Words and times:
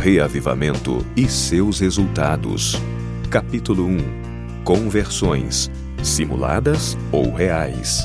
Reavivamento 0.00 1.04
e 1.14 1.28
seus 1.28 1.78
resultados. 1.80 2.74
Capítulo 3.30 3.84
1 3.84 4.64
Conversões 4.64 5.70
simuladas 6.02 6.96
ou 7.12 7.30
reais. 7.34 8.00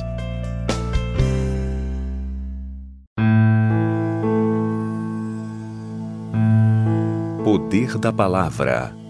Poder 7.45 7.97
da 7.97 8.11
Palavra 8.11 9.04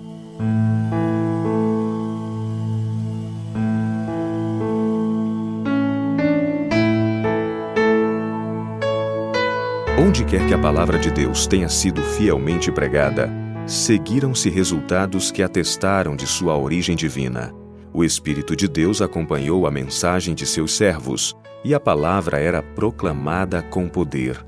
Onde 9.98 10.26
quer 10.26 10.46
que 10.46 10.54
a 10.54 10.58
palavra 10.58 11.00
de 11.00 11.10
Deus 11.10 11.48
tenha 11.48 11.70
sido 11.70 12.02
fielmente 12.02 12.70
pregada, 12.70 13.32
seguiram-se 13.66 14.50
resultados 14.50 15.32
que 15.32 15.42
atestaram 15.42 16.18
de 16.18 16.28
sua 16.28 16.58
origem 16.58 16.98
divina. 16.98 17.54
O 17.94 18.04
Espírito 18.04 18.58
de 18.58 18.68
Deus 18.68 19.02
acompanhou 19.02 19.66
a 19.66 19.72
mensagem 19.72 20.36
de 20.36 20.46
seus 20.46 20.74
servos, 20.74 21.34
e 21.64 21.74
a 21.74 21.80
palavra 21.80 22.38
era 22.38 22.62
proclamada 22.62 23.62
com 23.62 23.88
poder. 23.88 24.46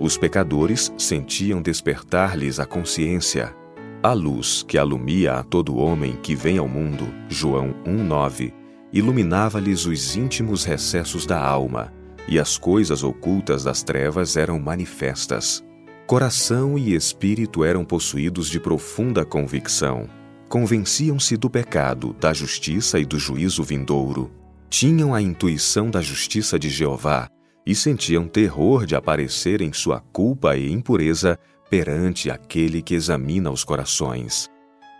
Os 0.00 0.18
pecadores 0.18 0.92
sentiam 0.98 1.62
despertar-lhes 1.62 2.58
a 2.58 2.66
consciência. 2.66 3.54
A 4.02 4.12
luz 4.12 4.64
que 4.66 4.76
alumia 4.76 5.34
a 5.34 5.44
todo 5.44 5.78
homem 5.78 6.18
que 6.20 6.34
vem 6.34 6.58
ao 6.58 6.66
mundo, 6.66 7.06
João 7.28 7.76
1,9, 7.86 8.52
iluminava-lhes 8.92 9.86
os 9.86 10.16
íntimos 10.16 10.64
recessos 10.64 11.24
da 11.24 11.40
alma 11.40 11.99
e 12.30 12.38
as 12.38 12.56
coisas 12.56 13.02
ocultas 13.02 13.64
das 13.64 13.82
trevas 13.82 14.36
eram 14.36 14.58
manifestas. 14.60 15.64
Coração 16.06 16.78
e 16.78 16.94
espírito 16.94 17.64
eram 17.64 17.84
possuídos 17.84 18.48
de 18.48 18.60
profunda 18.60 19.24
convicção. 19.24 20.08
Convenciam-se 20.48 21.36
do 21.36 21.50
pecado, 21.50 22.14
da 22.20 22.32
justiça 22.32 23.00
e 23.00 23.04
do 23.04 23.18
juízo 23.18 23.64
vindouro. 23.64 24.30
Tinham 24.68 25.12
a 25.12 25.20
intuição 25.20 25.90
da 25.90 26.00
justiça 26.00 26.56
de 26.56 26.68
Jeová 26.68 27.28
e 27.66 27.74
sentiam 27.74 28.28
terror 28.28 28.86
de 28.86 28.94
aparecer 28.94 29.60
em 29.60 29.72
sua 29.72 30.00
culpa 30.00 30.56
e 30.56 30.70
impureza 30.70 31.36
perante 31.68 32.30
aquele 32.30 32.80
que 32.80 32.94
examina 32.94 33.50
os 33.50 33.64
corações. 33.64 34.48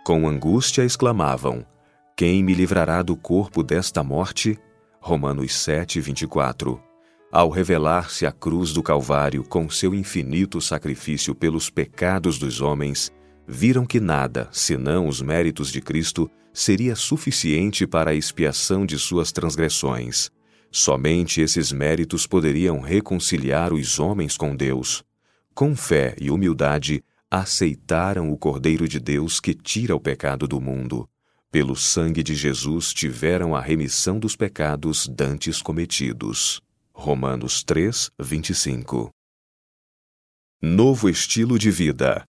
Com 0.05 0.27
angústia 0.27 0.83
exclamavam: 0.83 1.65
Quem 2.15 2.43
me 2.43 2.53
livrará 2.53 3.01
do 3.01 3.15
corpo 3.15 3.63
desta 3.63 4.03
morte? 4.03 4.57
Romanos 4.99 5.55
7, 5.55 5.99
24. 5.99 6.90
Ao 7.31 7.49
revelar-se 7.49 8.25
a 8.25 8.31
cruz 8.31 8.73
do 8.73 8.83
Calvário 8.83 9.41
com 9.45 9.69
seu 9.69 9.95
infinito 9.95 10.59
sacrifício 10.59 11.33
pelos 11.33 11.69
pecados 11.69 12.37
dos 12.37 12.59
homens, 12.59 13.09
viram 13.47 13.85
que 13.85 14.01
nada, 14.01 14.49
senão 14.51 15.07
os 15.07 15.21
méritos 15.21 15.71
de 15.71 15.79
Cristo, 15.79 16.29
seria 16.53 16.93
suficiente 16.93 17.87
para 17.87 18.11
a 18.11 18.13
expiação 18.13 18.85
de 18.85 18.99
suas 18.99 19.31
transgressões. 19.31 20.29
Somente 20.69 21.39
esses 21.39 21.71
méritos 21.71 22.27
poderiam 22.27 22.81
reconciliar 22.81 23.71
os 23.71 23.97
homens 23.97 24.35
com 24.35 24.53
Deus. 24.53 25.01
Com 25.53 25.73
fé 25.73 26.17
e 26.19 26.29
humildade, 26.29 27.01
aceitaram 27.29 28.29
o 28.29 28.37
Cordeiro 28.37 28.89
de 28.89 28.99
Deus 28.99 29.39
que 29.39 29.53
tira 29.53 29.95
o 29.95 30.01
pecado 30.01 30.49
do 30.49 30.59
mundo. 30.59 31.07
Pelo 31.49 31.77
sangue 31.77 32.23
de 32.23 32.35
Jesus 32.35 32.93
tiveram 32.93 33.55
a 33.55 33.61
remissão 33.61 34.19
dos 34.19 34.35
pecados 34.35 35.07
dantes 35.07 35.61
cometidos. 35.61 36.61
Romanos 37.03 37.63
3, 37.63 38.11
25. 38.19 39.09
Novo 40.61 41.09
estilo 41.09 41.57
de 41.57 41.71
vida. 41.71 42.23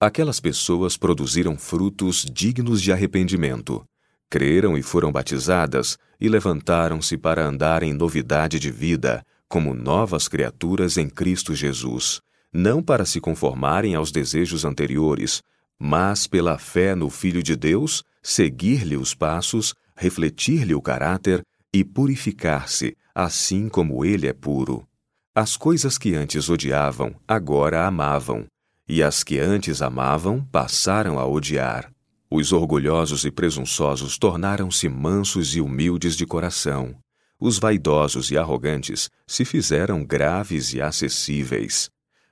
Aquelas 0.00 0.40
pessoas 0.40 0.96
produziram 0.96 1.58
frutos 1.58 2.24
dignos 2.24 2.80
de 2.80 2.90
arrependimento. 2.90 3.84
Creram 4.30 4.78
e 4.78 4.82
foram 4.82 5.12
batizadas 5.12 5.98
e 6.18 6.26
levantaram-se 6.26 7.18
para 7.18 7.46
andar 7.46 7.82
em 7.82 7.92
novidade 7.92 8.58
de 8.58 8.70
vida, 8.70 9.22
como 9.46 9.74
novas 9.74 10.26
criaturas 10.26 10.96
em 10.96 11.06
Cristo 11.10 11.54
Jesus, 11.54 12.22
não 12.50 12.82
para 12.82 13.04
se 13.04 13.20
conformarem 13.20 13.94
aos 13.94 14.10
desejos 14.10 14.64
anteriores, 14.64 15.42
mas 15.78 16.26
pela 16.26 16.56
fé 16.56 16.94
no 16.94 17.10
Filho 17.10 17.42
de 17.42 17.54
Deus, 17.54 18.02
seguir-lhe 18.22 18.96
os 18.96 19.12
passos, 19.12 19.74
refletir-lhe 19.94 20.74
o 20.74 20.80
caráter 20.80 21.42
e 21.74 21.84
purificar-se, 21.84 22.96
assim 23.18 23.66
como 23.66 24.04
ele 24.04 24.26
é 24.26 24.34
puro. 24.34 24.86
As 25.34 25.56
coisas 25.56 25.96
que 25.96 26.14
antes 26.14 26.50
odiavam, 26.50 27.14
agora 27.26 27.86
amavam, 27.86 28.44
e 28.86 29.02
as 29.02 29.24
que 29.24 29.38
antes 29.38 29.80
amavam, 29.80 30.44
passaram 30.52 31.18
a 31.18 31.26
odiar. 31.26 31.90
Os 32.30 32.52
orgulhosos 32.52 33.24
e 33.24 33.30
presunçosos 33.30 34.18
tornaram-se 34.18 34.86
mansos 34.86 35.56
e 35.56 35.62
humildes 35.62 36.14
de 36.14 36.26
coração. 36.26 36.94
Os 37.40 37.58
vaidosos 37.58 38.30
e 38.30 38.36
arrogantes 38.36 39.08
se 39.26 39.46
fizeram 39.46 40.04
graves 40.04 40.74
e 40.74 40.82
acessíveis. 40.82 41.88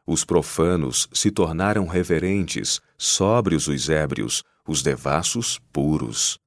Os 0.07 0.23
profanos 0.23 1.09
se 1.15 1.31
tornaram 1.31 1.87
reverentes, 1.87 2.79
sóbrios 2.99 3.69
os 3.69 3.89
ébrios, 3.89 4.43
os 4.69 4.83
devassos 4.83 5.59
puros. 5.73 6.39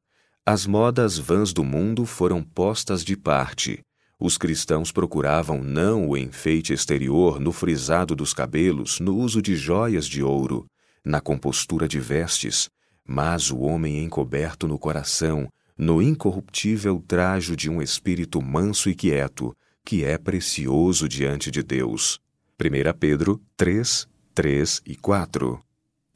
As 0.46 0.68
modas 0.68 1.18
vãs 1.18 1.52
do 1.54 1.64
mundo 1.64 2.06
foram 2.06 2.44
postas 2.44 3.04
de 3.04 3.18
parte. 3.18 3.82
Os 4.20 4.38
cristãos 4.38 4.92
procuravam 4.92 5.64
não 5.64 6.10
o 6.10 6.18
enfeite 6.18 6.74
exterior 6.74 7.40
no 7.40 7.52
frisado 7.52 8.16
dos 8.16 8.34
cabelos, 8.34 9.00
no 9.00 9.16
uso 9.16 9.42
de 9.42 9.56
joias 9.56 10.08
de 10.08 10.24
ouro, 10.24 10.66
na 11.06 11.22
compostura 11.22 11.88
de 11.88 12.00
vestes, 12.00 12.70
mas 13.06 13.52
o 13.52 13.60
homem 13.60 14.04
encoberto 14.04 14.68
no 14.68 14.80
coração, 14.80 15.48
no 15.78 16.02
incorruptível 16.02 17.04
trajo 17.08 17.56
de 17.56 17.70
um 17.70 17.82
espírito 17.82 18.42
manso 18.42 18.90
e 18.90 18.96
quieto, 18.96 19.56
que 19.86 20.04
é 20.04 20.18
precioso 20.18 21.08
diante 21.08 21.52
de 21.52 21.62
Deus. 21.62 22.20
1 22.60 22.98
Pedro 23.00 23.40
3, 23.56 24.08
3 24.34 24.82
e 24.86 24.96
4 24.96 25.60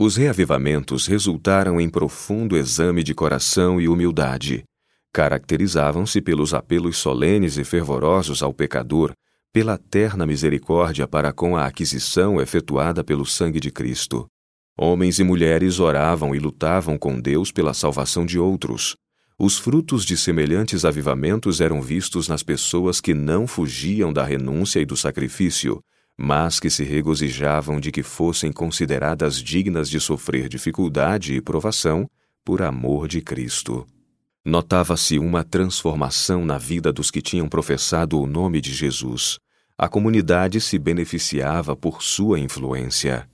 os 0.03 0.15
reavivamentos 0.15 1.05
resultaram 1.05 1.79
em 1.79 1.87
profundo 1.87 2.57
exame 2.57 3.03
de 3.03 3.13
coração 3.13 3.79
e 3.79 3.87
humildade. 3.87 4.63
Caracterizavam-se 5.13 6.21
pelos 6.21 6.53
apelos 6.53 6.97
solenes 6.97 7.57
e 7.57 7.63
fervorosos 7.63 8.41
ao 8.41 8.53
pecador, 8.53 9.11
pela 9.51 9.77
terna 9.77 10.25
misericórdia 10.25 11.05
para 11.07 11.33
com 11.33 11.57
a 11.57 11.65
aquisição 11.65 12.39
efetuada 12.39 13.03
pelo 13.03 13.25
sangue 13.25 13.59
de 13.59 13.69
Cristo. 13.69 14.25
Homens 14.77 15.19
e 15.19 15.23
mulheres 15.23 15.79
oravam 15.79 16.33
e 16.33 16.39
lutavam 16.39 16.97
com 16.97 17.19
Deus 17.19 17.51
pela 17.51 17.73
salvação 17.73 18.25
de 18.25 18.39
outros. 18.39 18.95
Os 19.37 19.57
frutos 19.57 20.05
de 20.05 20.15
semelhantes 20.15 20.85
avivamentos 20.85 21.59
eram 21.59 21.81
vistos 21.81 22.27
nas 22.27 22.41
pessoas 22.41 23.01
que 23.01 23.13
não 23.13 23.45
fugiam 23.45 24.13
da 24.13 24.23
renúncia 24.23 24.79
e 24.79 24.85
do 24.85 24.95
sacrifício, 24.95 25.81
mas 26.17 26.59
que 26.59 26.69
se 26.69 26.83
regozijavam 26.83 27.79
de 27.79 27.91
que 27.91 28.03
fossem 28.03 28.51
consideradas 28.51 29.41
dignas 29.41 29.89
de 29.89 29.99
sofrer 29.99 30.47
dificuldade 30.47 31.33
e 31.33 31.41
provação 31.41 32.09
por 32.45 32.61
amor 32.61 33.07
de 33.07 33.19
Cristo. 33.19 33.85
Notava-se 34.43 35.19
uma 35.19 35.43
transformação 35.43 36.43
na 36.43 36.57
vida 36.57 36.91
dos 36.91 37.11
que 37.11 37.21
tinham 37.21 37.47
professado 37.47 38.19
o 38.19 38.25
nome 38.25 38.59
de 38.59 38.73
Jesus. 38.73 39.37
A 39.77 39.87
comunidade 39.87 40.59
se 40.59 40.79
beneficiava 40.79 41.75
por 41.75 42.01
sua 42.01 42.39
influência. 42.39 43.29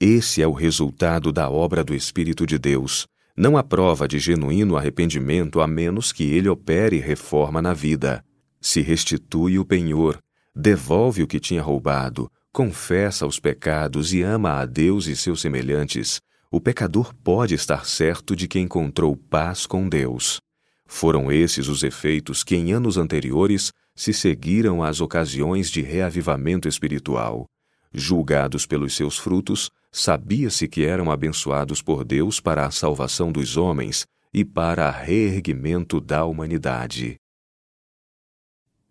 Esse 0.00 0.40
é 0.40 0.46
o 0.46 0.52
resultado 0.52 1.30
da 1.30 1.50
obra 1.50 1.84
do 1.84 1.94
Espírito 1.94 2.46
de 2.46 2.58
Deus. 2.58 3.06
Não 3.36 3.58
há 3.58 3.62
prova 3.62 4.08
de 4.08 4.18
genuíno 4.18 4.78
arrependimento 4.78 5.60
a 5.60 5.66
menos 5.66 6.10
que 6.10 6.24
ele 6.24 6.48
opere 6.48 7.00
reforma 7.00 7.60
na 7.60 7.74
vida. 7.74 8.24
Se 8.58 8.80
restitui 8.80 9.58
o 9.58 9.64
penhor, 9.64 10.18
devolve 10.54 11.22
o 11.22 11.26
que 11.26 11.38
tinha 11.38 11.60
roubado, 11.60 12.30
confessa 12.50 13.26
os 13.26 13.38
pecados 13.38 14.14
e 14.14 14.22
ama 14.22 14.52
a 14.52 14.64
Deus 14.64 15.06
e 15.06 15.14
seus 15.14 15.42
semelhantes, 15.42 16.18
o 16.50 16.58
pecador 16.58 17.12
pode 17.22 17.54
estar 17.54 17.84
certo 17.84 18.34
de 18.34 18.48
que 18.48 18.58
encontrou 18.58 19.14
paz 19.14 19.66
com 19.66 19.86
Deus. 19.86 20.40
Foram 20.86 21.30
esses 21.32 21.68
os 21.68 21.82
efeitos 21.82 22.44
que 22.44 22.54
em 22.54 22.72
anos 22.72 22.96
anteriores 22.96 23.72
se 23.94 24.12
seguiram 24.12 24.82
às 24.82 25.00
ocasiões 25.00 25.70
de 25.70 25.82
reavivamento 25.82 26.68
espiritual. 26.68 27.46
Julgados 27.92 28.66
pelos 28.66 28.94
seus 28.94 29.18
frutos, 29.18 29.70
sabia-se 29.90 30.68
que 30.68 30.84
eram 30.84 31.10
abençoados 31.10 31.80
por 31.80 32.04
Deus 32.04 32.40
para 32.40 32.66
a 32.66 32.70
salvação 32.70 33.32
dos 33.32 33.56
homens 33.56 34.06
e 34.32 34.44
para 34.44 34.90
reerguimento 34.90 36.00
da 36.00 36.24
humanidade. 36.24 37.16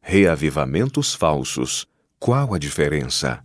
Reavivamentos 0.01 1.13
falsos. 1.13 1.86
Qual 2.19 2.53
a 2.53 2.57
diferença? 2.57 3.44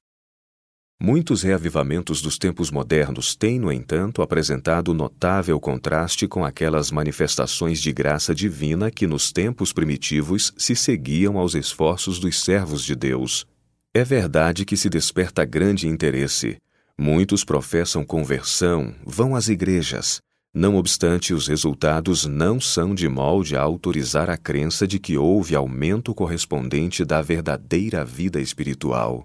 Muitos 1.03 1.43
reavivamentos 1.43 2.21
dos 2.21 2.37
tempos 2.37 2.71
modernos 2.71 3.35
têm, 3.35 3.59
no 3.59 3.73
entanto, 3.73 4.21
apresentado 4.21 4.93
notável 4.93 5.59
contraste 5.59 6.29
com 6.29 6.45
aquelas 6.45 6.91
manifestações 6.91 7.81
de 7.81 7.91
graça 7.91 8.35
divina 8.35 8.91
que 8.91 9.07
nos 9.07 9.33
tempos 9.33 9.73
primitivos 9.73 10.53
se 10.59 10.77
seguiam 10.77 11.39
aos 11.39 11.55
esforços 11.55 12.19
dos 12.19 12.39
servos 12.43 12.85
de 12.85 12.95
Deus. 12.95 13.47
É 13.95 14.05
verdade 14.05 14.65
que 14.65 14.77
se 14.77 14.91
desperta 14.91 15.45
grande 15.45 15.89
interesse, 15.89 16.59
Muitos 17.03 17.45
professam 17.45 18.05
conversão, 18.05 18.95
vão 19.07 19.35
às 19.35 19.49
igrejas. 19.49 20.21
Não 20.53 20.77
obstante, 20.77 21.33
os 21.33 21.49
resultados 21.49 22.27
não 22.27 22.61
são 22.61 22.95
de 22.95 23.09
molde 23.09 23.57
a 23.57 23.63
autorizar 23.63 24.29
a 24.29 24.37
crença 24.37 24.87
de 24.87 24.99
que 24.99 25.17
houve 25.17 25.57
aumento 25.57 26.15
correspondente 26.15 27.03
da 27.03 27.23
verdadeira 27.23 28.05
vida 28.05 28.39
espiritual. 28.39 29.25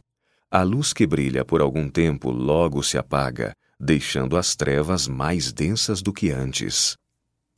A 0.52 0.62
luz 0.64 0.94
que 0.94 1.06
brilha 1.06 1.44
por 1.44 1.62
algum 1.62 1.90
tempo 1.90 2.32
logo 2.32 2.84
se 2.84 2.98
apaga, 2.98 3.54
deixando 3.80 4.38
as 4.38 4.56
trevas 4.56 5.08
mais 5.08 5.52
densas 5.52 6.02
do 6.02 6.14
que 6.14 6.30
antes. 6.32 6.96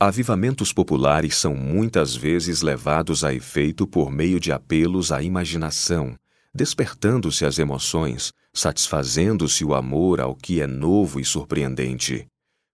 Avivamentos 0.00 0.72
populares 0.72 1.36
são 1.36 1.54
muitas 1.54 2.14
vezes 2.14 2.62
levados 2.62 3.24
a 3.24 3.34
efeito 3.34 3.86
por 3.86 4.10
meio 4.10 4.38
de 4.38 4.52
apelos 4.52 5.10
à 5.10 5.22
imaginação, 5.22 6.16
despertando-se 6.54 7.44
as 7.44 7.58
emoções, 7.58 8.32
satisfazendo-se 8.54 9.64
o 9.64 9.74
amor 9.74 10.20
ao 10.20 10.34
que 10.34 10.60
é 10.60 10.66
novo 10.66 11.20
e 11.20 11.24
surpreendente. 11.24 12.26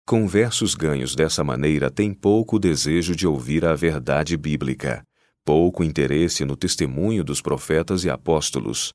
Conversos 0.06 0.74
ganhos 0.74 1.14
dessa 1.14 1.42
maneira 1.42 1.90
têm 1.90 2.12
pouco 2.12 2.58
desejo 2.58 3.16
de 3.16 3.26
ouvir 3.26 3.64
a 3.64 3.74
verdade 3.74 4.36
bíblica, 4.36 5.02
pouco 5.44 5.82
interesse 5.82 6.44
no 6.44 6.56
testemunho 6.56 7.24
dos 7.24 7.40
profetas 7.40 8.04
e 8.04 8.10
apóstolos. 8.10 8.92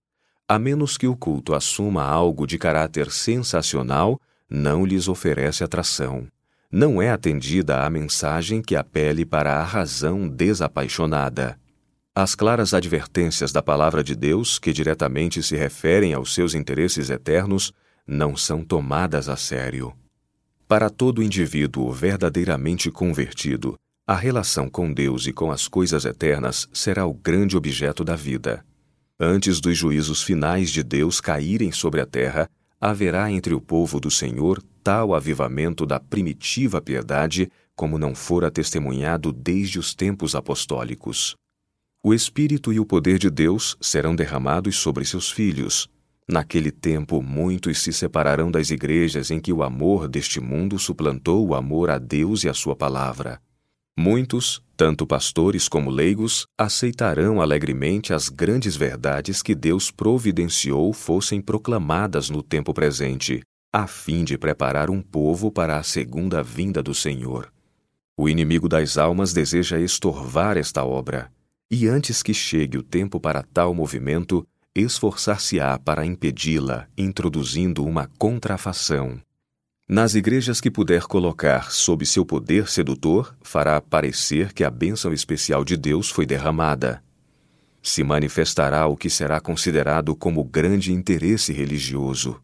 A 0.51 0.57
menos 0.57 0.97
que 0.97 1.05
o 1.05 1.15
culto 1.15 1.53
assuma 1.53 2.01
algo 2.01 2.47
de 2.47 2.57
caráter 2.57 3.11
sensacional, 3.11 4.19
não 4.49 4.83
lhes 4.83 5.07
oferece 5.07 5.63
atração. 5.63 6.27
Não 6.71 6.99
é 6.99 7.11
atendida 7.11 7.85
a 7.85 7.89
mensagem 7.91 8.59
que 8.59 8.75
apele 8.75 9.27
para 9.27 9.59
a 9.59 9.63
razão 9.63 10.27
desapaixonada. 10.27 11.55
As 12.15 12.33
claras 12.33 12.73
advertências 12.73 13.51
da 13.51 13.61
palavra 13.61 14.03
de 14.03 14.15
Deus, 14.15 14.57
que 14.57 14.73
diretamente 14.73 15.43
se 15.43 15.55
referem 15.55 16.15
aos 16.15 16.33
seus 16.33 16.55
interesses 16.55 17.11
eternos, 17.11 17.71
não 18.07 18.35
são 18.35 18.63
tomadas 18.63 19.29
a 19.29 19.37
sério. 19.37 19.93
Para 20.67 20.89
todo 20.89 21.21
indivíduo 21.21 21.91
verdadeiramente 21.91 22.89
convertido, 22.89 23.75
a 24.07 24.15
relação 24.15 24.67
com 24.67 24.91
Deus 24.91 25.27
e 25.27 25.31
com 25.31 25.51
as 25.51 25.67
coisas 25.67 26.05
eternas 26.05 26.67
será 26.73 27.05
o 27.05 27.13
grande 27.13 27.55
objeto 27.55 28.03
da 28.03 28.15
vida. 28.15 28.65
Antes 29.21 29.59
dos 29.59 29.77
juízos 29.77 30.23
finais 30.23 30.69
de 30.69 30.81
Deus 30.81 31.19
caírem 31.19 31.73
sobre 31.73 31.99
a 31.99 32.05
terra, 32.05 32.49
haverá 32.79 33.29
entre 33.29 33.53
o 33.53 33.59
povo 33.59 33.99
do 33.99 34.09
Senhor 34.09 34.63
tal 34.81 35.13
avivamento 35.13 35.85
da 35.85 35.99
primitiva 35.99 36.81
piedade 36.81 37.51
como 37.75 37.97
não 37.97 38.15
fora 38.15 38.49
testemunhado 38.49 39.33
desde 39.33 39.77
os 39.77 39.93
tempos 39.93 40.35
apostólicos. 40.35 41.35
O 42.01 42.13
Espírito 42.13 42.71
e 42.71 42.79
o 42.79 42.85
poder 42.85 43.19
de 43.19 43.29
Deus 43.29 43.75
serão 43.81 44.15
derramados 44.15 44.77
sobre 44.77 45.03
seus 45.03 45.29
filhos. 45.29 45.89
Naquele 46.25 46.71
tempo, 46.71 47.21
muitos 47.21 47.79
se 47.79 47.91
separarão 47.91 48.49
das 48.49 48.69
igrejas 48.69 49.31
em 49.31 49.39
que 49.41 49.51
o 49.51 49.63
amor 49.63 50.07
deste 50.07 50.39
mundo 50.39 50.79
suplantou 50.79 51.45
o 51.45 51.55
amor 51.55 51.89
a 51.89 51.97
Deus 51.97 52.45
e 52.45 52.49
a 52.49 52.53
Sua 52.53 52.75
palavra. 52.75 53.41
Muitos, 54.01 54.63
tanto 54.77 55.05
pastores 55.05 55.67
como 55.67 55.89
leigos, 55.89 56.47
aceitarão 56.57 57.41
alegremente 57.41 58.13
as 58.13 58.29
grandes 58.29 58.73
verdades 58.73 59.41
que 59.41 59.53
Deus 59.53 59.91
providenciou 59.91 60.93
fossem 60.93 61.41
proclamadas 61.41 62.29
no 62.29 62.41
tempo 62.41 62.73
presente, 62.73 63.41
a 63.73 63.87
fim 63.87 64.23
de 64.23 64.37
preparar 64.37 64.89
um 64.89 65.01
povo 65.01 65.51
para 65.51 65.75
a 65.75 65.83
segunda 65.83 66.41
vinda 66.41 66.81
do 66.81 66.95
Senhor. 66.95 67.51
O 68.17 68.29
inimigo 68.29 68.69
das 68.69 68.97
almas 68.97 69.33
deseja 69.33 69.77
estorvar 69.77 70.55
esta 70.55 70.85
obra 70.85 71.29
e 71.69 71.85
antes 71.85 72.23
que 72.23 72.33
chegue 72.33 72.77
o 72.77 72.83
tempo 72.83 73.19
para 73.19 73.43
tal 73.43 73.73
movimento, 73.73 74.47
esforçar-se-á 74.73 75.77
para 75.77 76.05
impedi-la, 76.05 76.87
introduzindo 76.97 77.83
uma 77.83 78.09
contrafação. 78.17 79.19
Nas 79.91 80.13
igrejas 80.13 80.61
que 80.61 80.69
puder 80.69 81.01
colocar 81.07 81.71
sob 81.71 82.05
seu 82.05 82.23
poder 82.23 82.69
sedutor, 82.69 83.35
fará 83.41 83.81
parecer 83.81 84.53
que 84.53 84.63
a 84.63 84.69
bênção 84.69 85.11
especial 85.11 85.65
de 85.65 85.75
Deus 85.75 86.11
foi 86.11 86.27
derramada. 86.27 87.03
Se 87.81 88.03
manifestará 88.03 88.85
o 88.85 88.95
que 88.95 89.09
será 89.09 89.39
considerado 89.41 90.15
como 90.15 90.43
grande 90.43 90.93
interesse 90.93 91.51
religioso. 91.51 92.39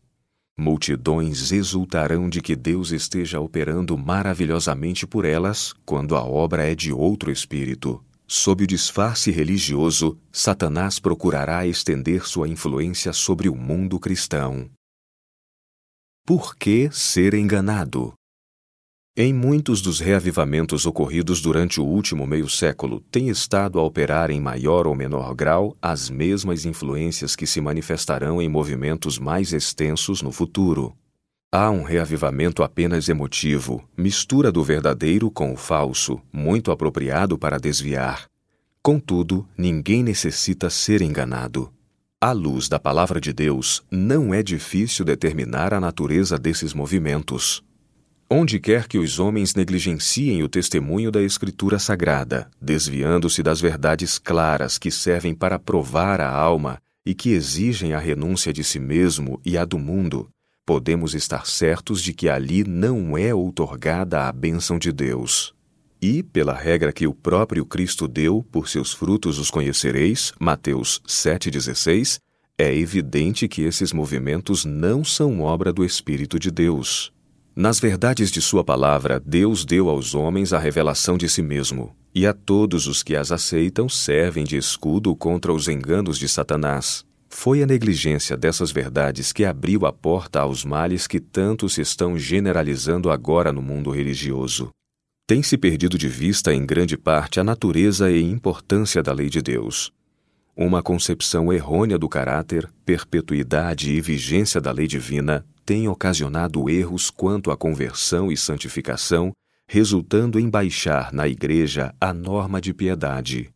Multidões 0.57 1.51
exultarão 1.51 2.27
de 2.27 2.41
que 2.41 2.55
Deus 2.55 2.91
esteja 2.91 3.39
operando 3.39 3.95
maravilhosamente 3.95 5.05
por 5.05 5.23
elas, 5.23 5.71
quando 5.85 6.15
a 6.15 6.23
obra 6.23 6.63
é 6.63 6.73
de 6.73 6.91
outro 6.91 7.31
espírito. 7.31 8.03
Sob 8.25 8.63
o 8.63 8.67
disfarce 8.67 9.29
religioso, 9.29 10.17
Satanás 10.31 10.97
procurará 10.97 11.67
estender 11.67 12.25
sua 12.25 12.47
influência 12.47 13.13
sobre 13.13 13.49
o 13.49 13.55
mundo 13.55 13.99
cristão. 13.99 14.67
Por 16.27 16.55
que 16.55 16.89
ser 16.91 17.35
enganado? 17.35 18.11
Em 19.15 19.31
muitos 19.31 19.79
dos 19.79 19.99
reavivamentos 19.99 20.87
ocorridos 20.87 21.39
durante 21.39 21.79
o 21.79 21.85
último 21.85 22.25
meio 22.25 22.49
século, 22.49 22.99
tem 23.11 23.29
estado 23.29 23.79
a 23.79 23.83
operar 23.83 24.31
em 24.31 24.41
maior 24.41 24.87
ou 24.87 24.95
menor 24.95 25.35
grau 25.35 25.77
as 25.79 26.09
mesmas 26.09 26.65
influências 26.65 27.35
que 27.35 27.45
se 27.45 27.61
manifestarão 27.61 28.41
em 28.41 28.49
movimentos 28.49 29.19
mais 29.19 29.53
extensos 29.53 30.23
no 30.23 30.31
futuro. 30.31 30.97
Há 31.51 31.69
um 31.69 31.83
reavivamento 31.83 32.63
apenas 32.63 33.07
emotivo, 33.07 33.87
mistura 33.95 34.51
do 34.51 34.63
verdadeiro 34.63 35.29
com 35.29 35.53
o 35.53 35.55
falso, 35.55 36.19
muito 36.33 36.71
apropriado 36.71 37.37
para 37.37 37.59
desviar. 37.59 38.25
Contudo, 38.81 39.47
ninguém 39.55 40.01
necessita 40.01 40.71
ser 40.71 41.03
enganado. 41.03 41.71
À 42.21 42.31
luz 42.31 42.69
da 42.69 42.79
palavra 42.79 43.19
de 43.19 43.33
Deus, 43.33 43.83
não 43.91 44.33
é 44.33 44.41
difícil 44.41 45.03
determinar 45.03 45.73
a 45.73 45.81
natureza 45.81 46.39
desses 46.39 46.73
movimentos. 46.73 47.61
Onde 48.29 48.57
quer 48.57 48.87
que 48.87 48.97
os 48.97 49.19
homens 49.19 49.53
negligenciem 49.53 50.41
o 50.41 50.47
testemunho 50.47 51.11
da 51.11 51.21
Escritura 51.21 51.77
Sagrada, 51.77 52.49
desviando-se 52.59 53.43
das 53.43 53.59
verdades 53.59 54.17
claras 54.17 54.77
que 54.77 54.89
servem 54.89 55.35
para 55.35 55.59
provar 55.59 56.21
a 56.21 56.31
alma 56.31 56.79
e 57.05 57.13
que 57.13 57.31
exigem 57.31 57.93
a 57.93 57.99
renúncia 57.99 58.51
de 58.51 58.63
si 58.63 58.79
mesmo 58.79 59.39
e 59.45 59.57
a 59.57 59.65
do 59.65 59.77
mundo, 59.77 60.29
podemos 60.65 61.13
estar 61.13 61.45
certos 61.45 62.01
de 62.01 62.13
que 62.13 62.29
ali 62.29 62.63
não 62.63 63.17
é 63.17 63.35
outorgada 63.35 64.27
a 64.27 64.31
bênção 64.31 64.79
de 64.79 64.91
Deus. 64.91 65.54
E, 66.07 66.21
pela 66.21 66.53
regra 66.53 66.93
que 66.93 67.07
o 67.07 67.15
próprio 67.15 67.65
Cristo 67.65 68.07
deu, 68.07 68.45
por 68.51 68.69
seus 68.69 68.93
frutos 68.93 69.39
os 69.39 69.49
conhecereis, 69.49 70.31
Mateus 70.39 71.01
7,16, 71.07 72.19
é 72.59 72.71
evidente 72.77 73.47
que 73.47 73.63
esses 73.63 73.91
movimentos 73.91 74.65
não 74.65 75.03
são 75.03 75.41
obra 75.41 75.73
do 75.73 75.83
Espírito 75.83 76.37
de 76.37 76.51
Deus. 76.51 77.11
Nas 77.55 77.79
verdades 77.79 78.29
de 78.29 78.39
Sua 78.39 78.63
palavra, 78.63 79.19
Deus 79.19 79.65
deu 79.65 79.89
aos 79.89 80.13
homens 80.13 80.53
a 80.53 80.59
revelação 80.59 81.17
de 81.17 81.27
si 81.27 81.41
mesmo, 81.41 81.95
e 82.13 82.27
a 82.27 82.33
todos 82.33 82.85
os 82.85 83.01
que 83.01 83.15
as 83.15 83.31
aceitam 83.31 83.89
servem 83.89 84.43
de 84.43 84.57
escudo 84.57 85.15
contra 85.15 85.51
os 85.51 85.67
enganos 85.67 86.19
de 86.19 86.29
Satanás. 86.29 87.03
Foi 87.27 87.63
a 87.63 87.65
negligência 87.65 88.37
dessas 88.37 88.69
verdades 88.69 89.33
que 89.33 89.43
abriu 89.43 89.87
a 89.87 89.91
porta 89.91 90.41
aos 90.41 90.63
males 90.63 91.07
que 91.07 91.19
tanto 91.19 91.67
se 91.67 91.81
estão 91.81 92.15
generalizando 92.15 93.09
agora 93.09 93.51
no 93.51 93.63
mundo 93.63 93.89
religioso. 93.89 94.69
Tem-se 95.27 95.57
perdido 95.57 95.97
de 95.97 96.07
vista 96.07 96.53
em 96.53 96.63
grande 96.63 96.95
parte 96.95 97.39
a 97.39 97.43
natureza 97.43 98.11
e 98.11 98.21
importância 98.21 99.01
da 99.01 99.11
lei 99.11 99.27
de 99.27 99.41
Deus. 99.41 99.91
Uma 100.55 100.83
concepção 100.83 101.51
errônea 101.51 101.97
do 101.97 102.07
caráter, 102.07 102.71
perpetuidade 102.85 103.91
e 103.91 103.99
vigência 103.99 104.61
da 104.61 104.71
lei 104.71 104.85
divina 104.85 105.43
tem 105.65 105.87
ocasionado 105.87 106.69
erros 106.69 107.09
quanto 107.09 107.49
à 107.49 107.57
conversão 107.57 108.31
e 108.31 108.37
santificação, 108.37 109.31
resultando 109.67 110.39
em 110.39 110.47
baixar 110.47 111.11
na 111.11 111.27
Igreja 111.27 111.91
a 111.99 112.13
norma 112.13 112.61
de 112.61 112.71
piedade. 112.71 113.49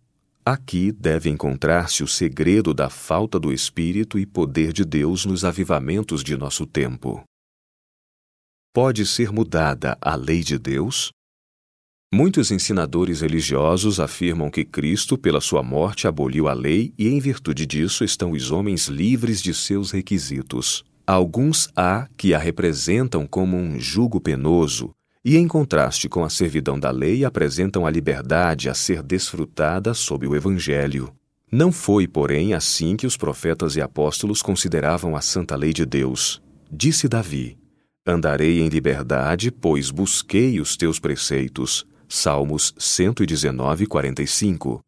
Aqui 0.43 0.91
deve 0.91 1.29
encontrar-se 1.29 2.03
o 2.03 2.07
segredo 2.07 2.73
da 2.73 2.89
falta 2.89 3.39
do 3.39 3.53
Espírito 3.53 4.17
e 4.17 4.25
poder 4.25 4.73
de 4.73 4.83
Deus 4.83 5.23
nos 5.23 5.45
avivamentos 5.45 6.23
de 6.23 6.35
nosso 6.35 6.65
tempo. 6.65 7.23
Pode 8.73 9.05
ser 9.05 9.31
mudada 9.31 9.95
a 10.01 10.15
lei 10.15 10.41
de 10.41 10.57
Deus? 10.57 11.11
Muitos 12.11 12.49
ensinadores 12.49 13.21
religiosos 13.21 13.99
afirmam 13.99 14.49
que 14.49 14.65
Cristo, 14.65 15.15
pela 15.15 15.39
sua 15.39 15.61
morte, 15.61 16.07
aboliu 16.07 16.47
a 16.47 16.53
lei 16.53 16.91
e, 16.97 17.07
em 17.07 17.19
virtude 17.19 17.67
disso, 17.67 18.03
estão 18.03 18.31
os 18.31 18.49
homens 18.49 18.87
livres 18.87 19.39
de 19.43 19.53
seus 19.53 19.91
requisitos. 19.91 20.83
Alguns 21.05 21.69
há 21.75 22.07
que 22.17 22.33
a 22.33 22.39
representam 22.39 23.27
como 23.27 23.55
um 23.55 23.79
jugo 23.79 24.19
penoso, 24.19 24.91
e, 25.23 25.37
em 25.37 25.47
contraste 25.47 26.09
com 26.09 26.23
a 26.23 26.29
servidão 26.31 26.79
da 26.79 26.89
lei, 26.89 27.23
apresentam 27.23 27.85
a 27.85 27.91
liberdade 27.91 28.69
a 28.69 28.73
ser 28.73 29.03
desfrutada 29.03 29.93
sob 29.93 30.25
o 30.25 30.35
Evangelho. 30.35 31.13
Não 31.51 31.71
foi, 31.71 32.07
porém, 32.07 32.55
assim 32.55 32.95
que 32.95 33.05
os 33.05 33.17
profetas 33.17 33.75
e 33.75 33.81
apóstolos 33.81 34.41
consideravam 34.41 35.15
a 35.15 35.21
santa 35.21 35.55
lei 35.55 35.73
de 35.73 35.85
Deus. 35.85 36.41
Disse 36.71 37.07
Davi: 37.07 37.55
Andarei 38.03 38.61
em 38.61 38.67
liberdade, 38.67 39.51
pois 39.51 39.91
busquei 39.91 40.59
os 40.59 40.75
teus 40.75 40.99
preceitos. 40.99 41.85
Salmos 42.11 42.73
119, 42.75 43.85
45. 43.85 44.83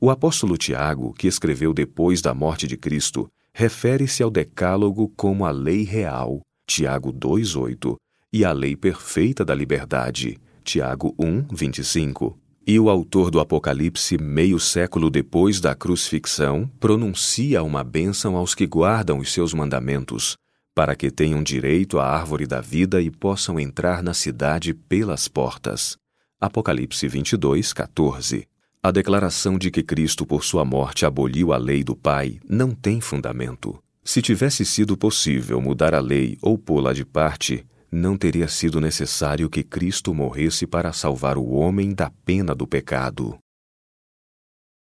O 0.00 0.08
apóstolo 0.08 0.56
Tiago, 0.56 1.12
que 1.12 1.26
escreveu 1.26 1.74
depois 1.74 2.22
da 2.22 2.32
morte 2.32 2.68
de 2.68 2.76
Cristo, 2.76 3.28
refere-se 3.52 4.22
ao 4.22 4.30
Decálogo 4.30 5.12
como 5.16 5.44
a 5.44 5.50
lei 5.50 5.82
real, 5.82 6.42
Tiago 6.64 7.12
2:8, 7.12 7.96
e 8.32 8.44
a 8.44 8.52
lei 8.52 8.76
perfeita 8.76 9.44
da 9.44 9.52
liberdade, 9.52 10.38
Tiago 10.62 11.12
1:25. 11.18 12.38
E 12.64 12.78
o 12.78 12.88
autor 12.88 13.32
do 13.32 13.40
Apocalipse, 13.40 14.16
meio 14.16 14.60
século 14.60 15.10
depois 15.10 15.60
da 15.60 15.74
crucifixão, 15.74 16.70
pronuncia 16.78 17.64
uma 17.64 17.82
bênção 17.82 18.36
aos 18.36 18.54
que 18.54 18.64
guardam 18.64 19.18
os 19.18 19.32
seus 19.32 19.52
mandamentos, 19.52 20.36
para 20.72 20.94
que 20.94 21.10
tenham 21.10 21.42
direito 21.42 21.98
à 21.98 22.06
árvore 22.06 22.46
da 22.46 22.60
vida 22.60 23.02
e 23.02 23.10
possam 23.10 23.58
entrar 23.58 24.04
na 24.04 24.14
cidade 24.14 24.72
pelas 24.72 25.26
portas. 25.26 25.98
Apocalipse 26.42 27.06
22, 27.06 27.74
14. 27.74 28.48
A 28.82 28.90
declaração 28.90 29.58
de 29.58 29.70
que 29.70 29.82
Cristo, 29.82 30.24
por 30.24 30.42
sua 30.42 30.64
morte, 30.64 31.04
aboliu 31.04 31.52
a 31.52 31.58
lei 31.58 31.84
do 31.84 31.94
Pai 31.94 32.40
não 32.48 32.70
tem 32.70 32.98
fundamento. 32.98 33.78
Se 34.02 34.22
tivesse 34.22 34.64
sido 34.64 34.96
possível 34.96 35.60
mudar 35.60 35.94
a 35.94 36.00
lei 36.00 36.38
ou 36.40 36.56
pô-la 36.56 36.94
de 36.94 37.04
parte, 37.04 37.66
não 37.92 38.16
teria 38.16 38.48
sido 38.48 38.80
necessário 38.80 39.50
que 39.50 39.62
Cristo 39.62 40.14
morresse 40.14 40.66
para 40.66 40.94
salvar 40.94 41.36
o 41.36 41.50
homem 41.50 41.92
da 41.92 42.10
pena 42.24 42.54
do 42.54 42.66
pecado. 42.66 43.36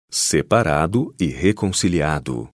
Separado 0.09 1.13
e 1.19 1.25
reconciliado. 1.25 2.47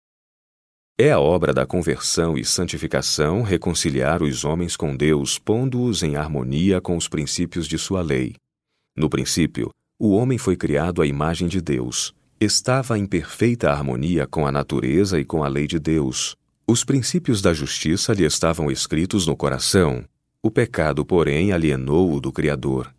É 0.98 1.12
a 1.12 1.20
obra 1.20 1.54
da 1.54 1.64
conversão 1.64 2.36
e 2.36 2.44
santificação 2.44 3.44
reconciliar 3.44 4.24
os 4.24 4.44
homens 4.44 4.76
com 4.76 4.98
Deus, 4.98 5.38
pondo-os 5.38 6.02
em 6.02 6.16
harmonia 6.16 6.82
com 6.82 6.98
os 6.98 7.08
princípios 7.08 7.68
de 7.68 7.78
sua 7.78 8.02
lei. 8.02 8.36
No 8.96 9.10
princípio, 9.10 9.70
o 10.00 10.12
homem 10.12 10.38
foi 10.38 10.56
criado 10.56 11.02
à 11.02 11.06
imagem 11.06 11.48
de 11.48 11.62
Deus. 11.62 12.14
Estava 12.40 12.98
em 12.98 13.06
perfeita 13.06 13.70
harmonia 13.70 14.25
com 14.25 14.48
a 14.48 14.52
natureza 14.52 15.20
e 15.20 15.25
com 15.25 15.44
a 15.44 15.48
lei 15.48 15.68
de 15.68 15.80
Deus. 15.80 16.36
Os 16.68 16.84
princípios 16.84 17.42
da 17.42 17.54
justiça 17.54 18.14
lhe 18.14 18.25
estavam 18.25 18.72
escritos 18.72 19.28
no 19.28 19.36
coração, 19.36 20.04
o 20.46 20.52
pecado, 20.52 21.04
porém, 21.04 21.52
alienou-o 21.52 22.22
do 22.22 22.32
Criador. 22.32 22.94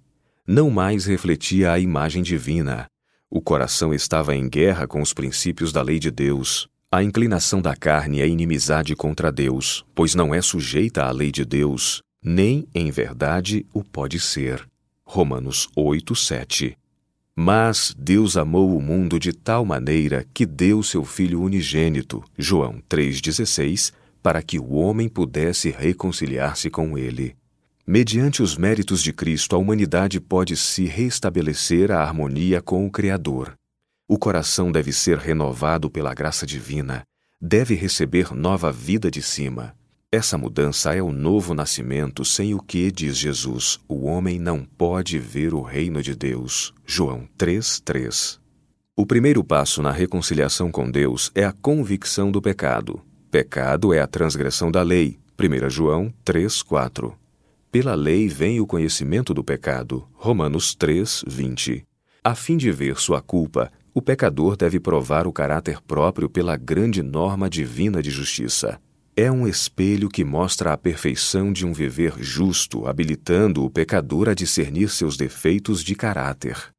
Não 0.44 0.68
mais 0.68 1.06
refletia 1.06 1.70
a 1.70 1.78
imagem 1.78 2.20
divina. 2.20 2.88
O 3.30 3.40
coração 3.40 3.94
estava 3.94 4.34
em 4.34 4.48
guerra 4.48 4.84
com 4.84 5.00
os 5.00 5.14
princípios 5.14 5.72
da 5.72 5.80
lei 5.80 6.00
de 6.00 6.10
Deus. 6.10 6.66
A 6.90 7.04
inclinação 7.04 7.62
da 7.62 7.76
carne 7.76 8.20
é 8.20 8.26
inimizade 8.26 8.96
contra 8.96 9.30
Deus, 9.30 9.84
pois 9.94 10.12
não 10.12 10.34
é 10.34 10.42
sujeita 10.42 11.04
à 11.04 11.10
lei 11.12 11.30
de 11.30 11.44
Deus, 11.44 12.02
nem, 12.20 12.66
em 12.74 12.90
verdade, 12.90 13.64
o 13.72 13.84
pode 13.84 14.18
ser. 14.18 14.66
Romanos 15.08 15.68
8, 15.76 16.16
7. 16.16 16.76
Mas 17.34 17.94
Deus 17.96 18.36
amou 18.36 18.76
o 18.76 18.82
mundo 18.82 19.20
de 19.20 19.32
tal 19.32 19.64
maneira 19.64 20.26
que 20.34 20.44
deu 20.44 20.82
seu 20.82 21.04
Filho 21.04 21.40
unigênito, 21.40 22.24
João 22.36 22.82
3,16, 22.90 23.92
para 24.20 24.42
que 24.42 24.58
o 24.58 24.72
homem 24.72 25.08
pudesse 25.08 25.70
reconciliar-se 25.70 26.68
com 26.68 26.98
ele. 26.98 27.36
Mediante 27.86 28.42
os 28.42 28.56
méritos 28.56 29.00
de 29.00 29.12
Cristo, 29.12 29.54
a 29.54 29.58
humanidade 29.60 30.18
pode 30.20 30.56
se 30.56 30.86
restabelecer 30.86 31.92
a 31.92 32.02
harmonia 32.02 32.60
com 32.60 32.84
o 32.84 32.90
Criador. 32.90 33.54
O 34.08 34.18
coração 34.18 34.72
deve 34.72 34.92
ser 34.92 35.18
renovado 35.18 35.88
pela 35.88 36.12
graça 36.12 36.44
divina, 36.44 37.04
deve 37.40 37.76
receber 37.76 38.34
nova 38.34 38.72
vida 38.72 39.08
de 39.08 39.22
cima. 39.22 39.72
Essa 40.12 40.38
mudança 40.38 40.94
é 40.94 41.02
o 41.02 41.10
novo 41.10 41.52
nascimento, 41.52 42.24
sem 42.24 42.54
o 42.54 42.60
que, 42.60 42.92
diz 42.92 43.18
Jesus, 43.18 43.80
o 43.88 44.06
homem 44.06 44.38
não 44.38 44.64
pode 44.64 45.18
ver 45.18 45.52
o 45.52 45.60
reino 45.60 46.00
de 46.00 46.14
Deus. 46.14 46.72
João 46.86 47.28
3:3. 47.36 48.38
O 48.94 49.04
primeiro 49.04 49.42
passo 49.42 49.82
na 49.82 49.90
reconciliação 49.90 50.70
com 50.70 50.88
Deus 50.88 51.32
é 51.34 51.44
a 51.44 51.52
convicção 51.52 52.30
do 52.30 52.40
pecado. 52.40 53.02
Pecado 53.32 53.92
é 53.92 54.00
a 54.00 54.06
transgressão 54.06 54.70
da 54.70 54.80
lei. 54.80 55.18
1 55.36 55.68
João 55.68 56.14
3:4. 56.24 57.12
Pela 57.72 57.96
lei 57.96 58.28
vem 58.28 58.60
o 58.60 58.66
conhecimento 58.66 59.34
do 59.34 59.42
pecado. 59.42 60.06
Romanos 60.14 60.76
3:20. 60.76 61.84
A 62.22 62.34
fim 62.36 62.56
de 62.56 62.70
ver 62.70 62.96
sua 63.00 63.20
culpa, 63.20 63.72
o 63.92 64.00
pecador 64.00 64.56
deve 64.56 64.78
provar 64.78 65.26
o 65.26 65.32
caráter 65.32 65.82
próprio 65.82 66.30
pela 66.30 66.56
grande 66.56 67.02
norma 67.02 67.50
divina 67.50 68.00
de 68.00 68.10
justiça. 68.10 68.80
É 69.18 69.32
um 69.32 69.48
espelho 69.48 70.10
que 70.10 70.22
mostra 70.22 70.74
a 70.74 70.76
perfeição 70.76 71.50
de 71.50 71.64
um 71.64 71.72
viver 71.72 72.12
justo, 72.18 72.86
habilitando 72.86 73.64
o 73.64 73.70
pecador 73.70 74.28
a 74.28 74.34
discernir 74.34 74.90
seus 74.90 75.16
defeitos 75.16 75.82
de 75.82 75.94
caráter. 75.94 76.70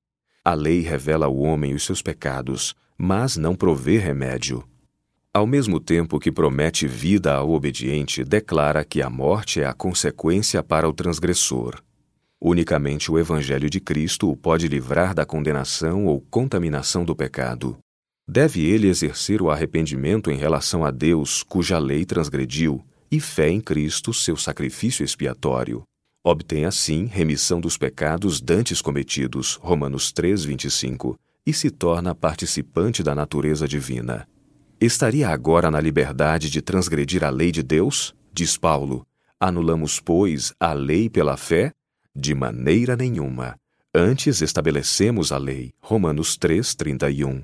A 0.46 0.54
lei 0.54 0.82
revela 0.82 1.26
ao 1.26 1.36
homem 1.36 1.74
os 1.74 1.84
seus 1.84 2.04
pecados, 2.04 2.76
mas 2.96 3.38
não 3.38 3.56
provê 3.56 3.98
remédio. 3.98 4.64
Ao 5.34 5.48
mesmo 5.48 5.80
tempo 5.80 6.20
que 6.20 6.32
promete 6.32 6.86
vida 6.86 7.34
ao 7.34 7.50
obediente, 7.50 8.24
declara 8.24 8.86
que 8.86 9.02
a 9.02 9.10
morte 9.10 9.60
é 9.60 9.66
a 9.66 9.74
consequência 9.74 10.62
para 10.62 10.88
o 10.88 10.94
transgressor. 10.94 11.82
Unicamente 12.40 13.12
o 13.12 13.18
Evangelho 13.18 13.68
de 13.68 13.80
Cristo 13.80 14.30
o 14.30 14.38
pode 14.38 14.68
livrar 14.68 15.16
da 15.16 15.26
condenação 15.26 16.06
ou 16.06 16.22
contaminação 16.22 17.04
do 17.04 17.16
pecado. 17.16 17.80
Deve 18.30 18.66
ele 18.66 18.88
exercer 18.88 19.42
o 19.42 19.50
arrependimento 19.50 20.30
em 20.30 20.36
relação 20.36 20.84
a 20.84 20.92
Deus, 20.92 21.44
cuja 21.44 21.80
lei 21.80 22.04
transgrediu, 22.04 22.84
e 23.10 23.22
fé 23.22 23.50
em 23.50 23.62
Cristo, 23.62 24.14
seu 24.14 24.36
sacrifício 24.36 25.06
expiatório. 25.06 25.84
Obtém 26.22 26.66
assim 26.66 27.06
remissão 27.06 27.62
dos 27.62 27.78
pecados 27.78 28.42
dantes 28.42 28.82
cometidos, 28.82 29.58
Romanos 29.62 30.12
3:25, 30.12 31.16
e 31.46 31.54
se 31.54 31.72
torna 31.72 32.14
participante 32.14 33.02
da 33.02 33.16
natureza 33.16 33.66
divina. 33.66 34.28
Estaria 34.80 35.30
agora 35.30 35.72
na 35.72 35.80
liberdade 35.80 36.50
de 36.50 36.62
transgredir 36.62 37.24
a 37.24 37.30
lei 37.30 37.50
de 37.50 37.64
Deus? 37.64 38.14
Diz 38.34 38.58
Paulo. 38.58 39.08
Anulamos, 39.40 40.02
pois, 40.02 40.54
a 40.60 40.74
lei 40.74 41.10
pela 41.10 41.38
fé? 41.38 41.72
De 42.14 42.36
maneira 42.36 42.98
nenhuma. 42.98 43.56
Antes 43.96 44.42
estabelecemos 44.42 45.32
a 45.32 45.38
lei. 45.38 45.72
Romanos 45.80 46.36
3, 46.36 46.76
31. 46.76 47.44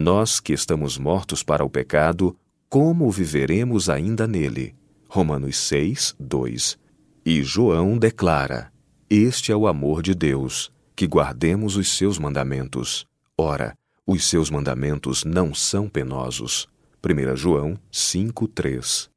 Nós 0.00 0.38
que 0.38 0.52
estamos 0.52 0.96
mortos 0.96 1.42
para 1.42 1.64
o 1.64 1.68
pecado, 1.68 2.36
como 2.68 3.10
viveremos 3.10 3.90
ainda 3.90 4.28
nele? 4.28 4.76
Romanos 5.08 5.56
6, 5.56 6.14
2. 6.20 6.78
E 7.26 7.42
João 7.42 7.98
declara: 7.98 8.70
Este 9.10 9.50
é 9.50 9.56
o 9.56 9.66
amor 9.66 10.00
de 10.00 10.14
Deus, 10.14 10.70
que 10.94 11.04
guardemos 11.04 11.74
os 11.74 11.96
seus 11.96 12.16
mandamentos. 12.16 13.08
Ora, 13.36 13.74
os 14.06 14.24
seus 14.24 14.50
mandamentos 14.50 15.24
não 15.24 15.52
são 15.52 15.88
penosos. 15.88 16.68
1 17.04 17.34
João 17.34 17.76
5:3. 17.90 19.10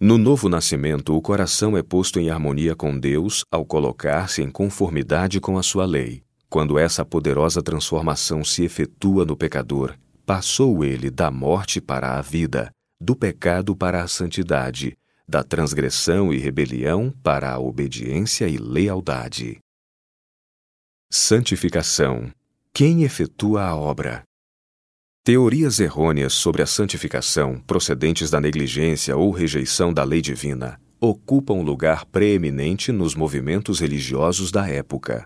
No 0.00 0.16
novo 0.16 0.48
nascimento, 0.48 1.14
o 1.14 1.20
coração 1.20 1.76
é 1.76 1.82
posto 1.82 2.18
em 2.18 2.30
harmonia 2.30 2.74
com 2.74 2.98
Deus 2.98 3.44
ao 3.52 3.62
colocar-se 3.62 4.40
em 4.40 4.50
conformidade 4.50 5.38
com 5.38 5.58
a 5.58 5.62
sua 5.62 5.84
lei. 5.84 6.22
Quando 6.48 6.78
essa 6.78 7.04
poderosa 7.04 7.60
transformação 7.60 8.42
se 8.42 8.64
efetua 8.64 9.26
no 9.26 9.36
pecador, 9.36 9.94
passou 10.26 10.84
ele 10.84 11.10
da 11.10 11.30
morte 11.30 11.80
para 11.80 12.18
a 12.18 12.22
vida, 12.22 12.70
do 13.00 13.14
pecado 13.14 13.76
para 13.76 14.02
a 14.02 14.08
santidade, 14.08 14.96
da 15.28 15.42
transgressão 15.42 16.32
e 16.32 16.38
rebelião 16.38 17.12
para 17.22 17.50
a 17.50 17.58
obediência 17.58 18.48
e 18.48 18.56
lealdade. 18.56 19.58
Santificação 21.10 22.32
quem 22.76 23.04
efetua 23.04 23.62
a 23.62 23.76
obra? 23.76 24.24
Teorias 25.22 25.78
errôneas 25.78 26.32
sobre 26.32 26.60
a 26.60 26.66
santificação, 26.66 27.60
procedentes 27.60 28.30
da 28.30 28.40
negligência 28.40 29.16
ou 29.16 29.30
rejeição 29.30 29.94
da 29.94 30.02
lei 30.02 30.20
divina, 30.20 30.80
ocupam 31.00 31.62
lugar 31.62 32.04
preeminente 32.04 32.90
nos 32.90 33.14
movimentos 33.14 33.78
religiosos 33.78 34.50
da 34.50 34.68
época. 34.68 35.24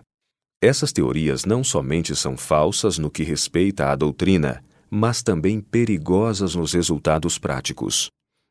Essas 0.61 0.93
teorias 0.93 1.43
não 1.43 1.63
somente 1.63 2.15
são 2.15 2.37
falsas 2.37 2.99
no 2.99 3.09
que 3.09 3.23
respeita 3.23 3.87
à 3.87 3.95
doutrina, 3.95 4.63
mas 4.89 5.21
também 5.21 5.61
perigosas 5.61 6.55
nos 6.55 6.73
resultados 6.73 7.37
práticos. 7.37 8.09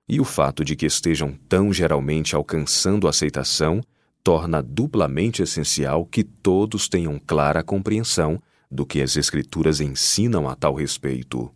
E 0.08 0.20
o 0.20 0.24
fato 0.24 0.64
de 0.64 0.74
que 0.74 0.86
estejam 0.86 1.32
tão 1.48 1.72
geralmente 1.72 2.34
alcançando 2.34 3.08
aceitação 3.08 3.82
torna 4.22 4.62
duplamente 4.62 5.42
essencial 5.42 6.04
que 6.06 6.22
todos 6.22 6.88
tenham 6.88 7.18
clara 7.18 7.62
compreensão 7.62 8.38
do 8.70 8.84
que 8.84 9.00
as 9.00 9.16
Escrituras 9.16 9.80
ensinam 9.80 10.48
a 10.48 10.54
tal 10.54 10.74
respeito. 10.74 11.50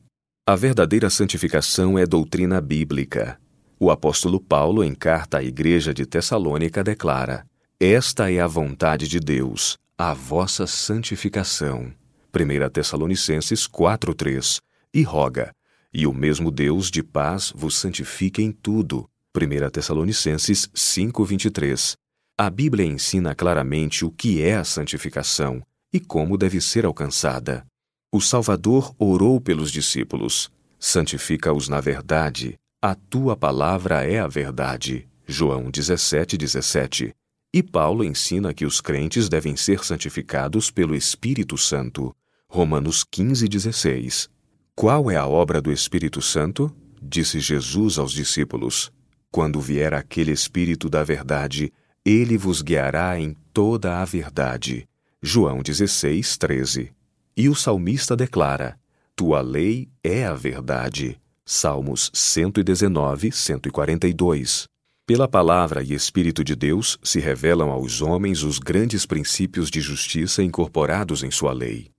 A 0.46 0.56
verdadeira 0.56 1.08
santificação 1.08 1.98
é 1.98 2.06
doutrina 2.06 2.60
bíblica. 2.60 3.38
O 3.78 3.90
apóstolo 3.90 4.40
Paulo, 4.40 4.82
em 4.82 4.94
carta 4.94 5.38
à 5.38 5.42
igreja 5.42 5.92
de 5.94 6.04
Tessalônica, 6.04 6.82
declara: 6.82 7.46
Esta 7.78 8.30
é 8.30 8.40
a 8.40 8.46
vontade 8.46 9.06
de 9.06 9.20
Deus, 9.20 9.78
a 9.96 10.14
vossa 10.14 10.66
santificação. 10.66 11.92
1 12.34 12.70
Tessalonicenses 12.70 13.68
4:3. 13.68 14.60
E 14.94 15.02
roga: 15.02 15.54
E 15.92 16.06
o 16.06 16.12
mesmo 16.12 16.50
Deus 16.50 16.90
de 16.90 17.02
paz 17.02 17.52
vos 17.54 17.76
santifique 17.76 18.42
em 18.42 18.52
tudo. 18.52 19.08
1 19.34 19.70
Tessalonicenses 19.70 20.68
5:23. 20.74 21.96
A 22.36 22.50
Bíblia 22.50 22.84
ensina 22.84 23.34
claramente 23.34 24.04
o 24.04 24.10
que 24.10 24.42
é 24.42 24.56
a 24.56 24.64
santificação 24.64 25.62
e 25.92 25.98
como 25.98 26.36
deve 26.36 26.60
ser 26.60 26.84
alcançada. 26.84 27.64
O 28.12 28.20
Salvador 28.20 28.94
orou 28.98 29.40
pelos 29.40 29.72
discípulos: 29.72 30.50
Santifica-os 30.78 31.68
na 31.68 31.80
verdade, 31.80 32.58
a 32.82 32.94
tua 32.94 33.34
palavra 33.34 34.04
é 34.04 34.18
a 34.18 34.26
verdade. 34.26 35.08
João 35.26 35.70
17, 35.70 36.36
17. 36.36 37.14
E 37.54 37.62
Paulo 37.62 38.04
ensina 38.04 38.52
que 38.52 38.66
os 38.66 38.80
crentes 38.80 39.28
devem 39.28 39.56
ser 39.56 39.84
santificados 39.84 40.70
pelo 40.70 40.94
Espírito 40.94 41.56
Santo. 41.56 42.14
Romanos 42.48 43.04
15, 43.04 43.48
16. 43.48 44.28
Qual 44.74 45.10
é 45.10 45.16
a 45.16 45.26
obra 45.26 45.60
do 45.60 45.70
Espírito 45.70 46.22
Santo? 46.22 46.74
Disse 47.00 47.40
Jesus 47.40 47.98
aos 47.98 48.12
discípulos: 48.12 48.90
Quando 49.30 49.60
vier 49.60 49.92
aquele 49.92 50.32
Espírito 50.32 50.88
da 50.88 51.04
Verdade, 51.04 51.72
ele 52.04 52.38
vos 52.38 52.62
guiará 52.62 53.18
em 53.20 53.36
toda 53.52 54.00
a 54.00 54.04
verdade. 54.04 54.88
João 55.22 55.62
16, 55.62 56.36
13. 56.38 56.92
E 57.36 57.48
o 57.48 57.54
salmista 57.54 58.16
declara: 58.16 58.78
Tua 59.14 59.40
lei 59.40 59.88
é 60.02 60.24
a 60.24 60.34
verdade. 60.34 61.20
Salmos 61.44 62.10
119, 62.14 63.30
142. 63.30 64.64
Pela 65.06 65.28
palavra 65.28 65.82
e 65.82 65.92
Espírito 65.92 66.42
de 66.42 66.56
Deus 66.56 66.98
se 67.02 67.20
revelam 67.20 67.70
aos 67.70 68.00
homens 68.00 68.42
os 68.42 68.58
grandes 68.58 69.04
princípios 69.04 69.70
de 69.70 69.80
justiça 69.80 70.42
incorporados 70.42 71.22
em 71.22 71.30
sua 71.30 71.52
lei. 71.52 71.90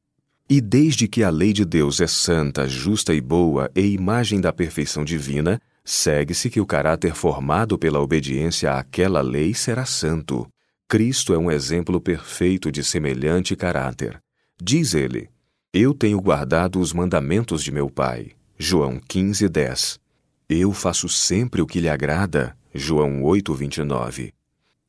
E 0.50 0.60
desde 0.60 1.08
que 1.08 1.24
a 1.24 1.30
lei 1.30 1.54
de 1.54 1.64
Deus 1.64 2.02
é 2.02 2.08
santa, 2.08 2.68
justa 2.68 3.14
e 3.14 3.22
boa 3.22 3.72
e 3.76 3.82
imagem 3.82 4.42
da 4.42 4.52
perfeição 4.52 5.06
divina, 5.06 5.60
segue-se 5.86 6.50
que 6.50 6.60
o 6.60 6.66
caráter 6.66 7.16
formado 7.16 7.78
pela 7.78 8.02
obediência 8.02 8.74
àquela 8.74 9.22
lei 9.22 9.54
será 9.54 9.86
santo. 9.86 10.48
Cristo 10.88 11.34
é 11.34 11.38
um 11.38 11.50
exemplo 11.50 12.00
perfeito 12.00 12.72
de 12.72 12.84
semelhante 12.84 13.56
caráter. 13.56 14.22
Diz 14.62 14.94
ele: 14.94 15.30
Eu 15.74 15.94
tenho 15.94 16.22
guardado 16.22 16.80
os 16.80 16.94
mandamentos 16.94 17.64
de 17.64 17.72
meu 17.72 17.90
Pai. 17.90 18.32
João 18.60 19.00
15, 19.08 19.50
10. 19.50 20.00
Eu 20.48 20.72
faço 20.72 21.10
sempre 21.10 21.62
o 21.62 21.66
que 21.66 21.80
lhe 21.80 21.90
agrada. 21.90 22.56
João 22.74 23.24
8:29. 23.24 24.34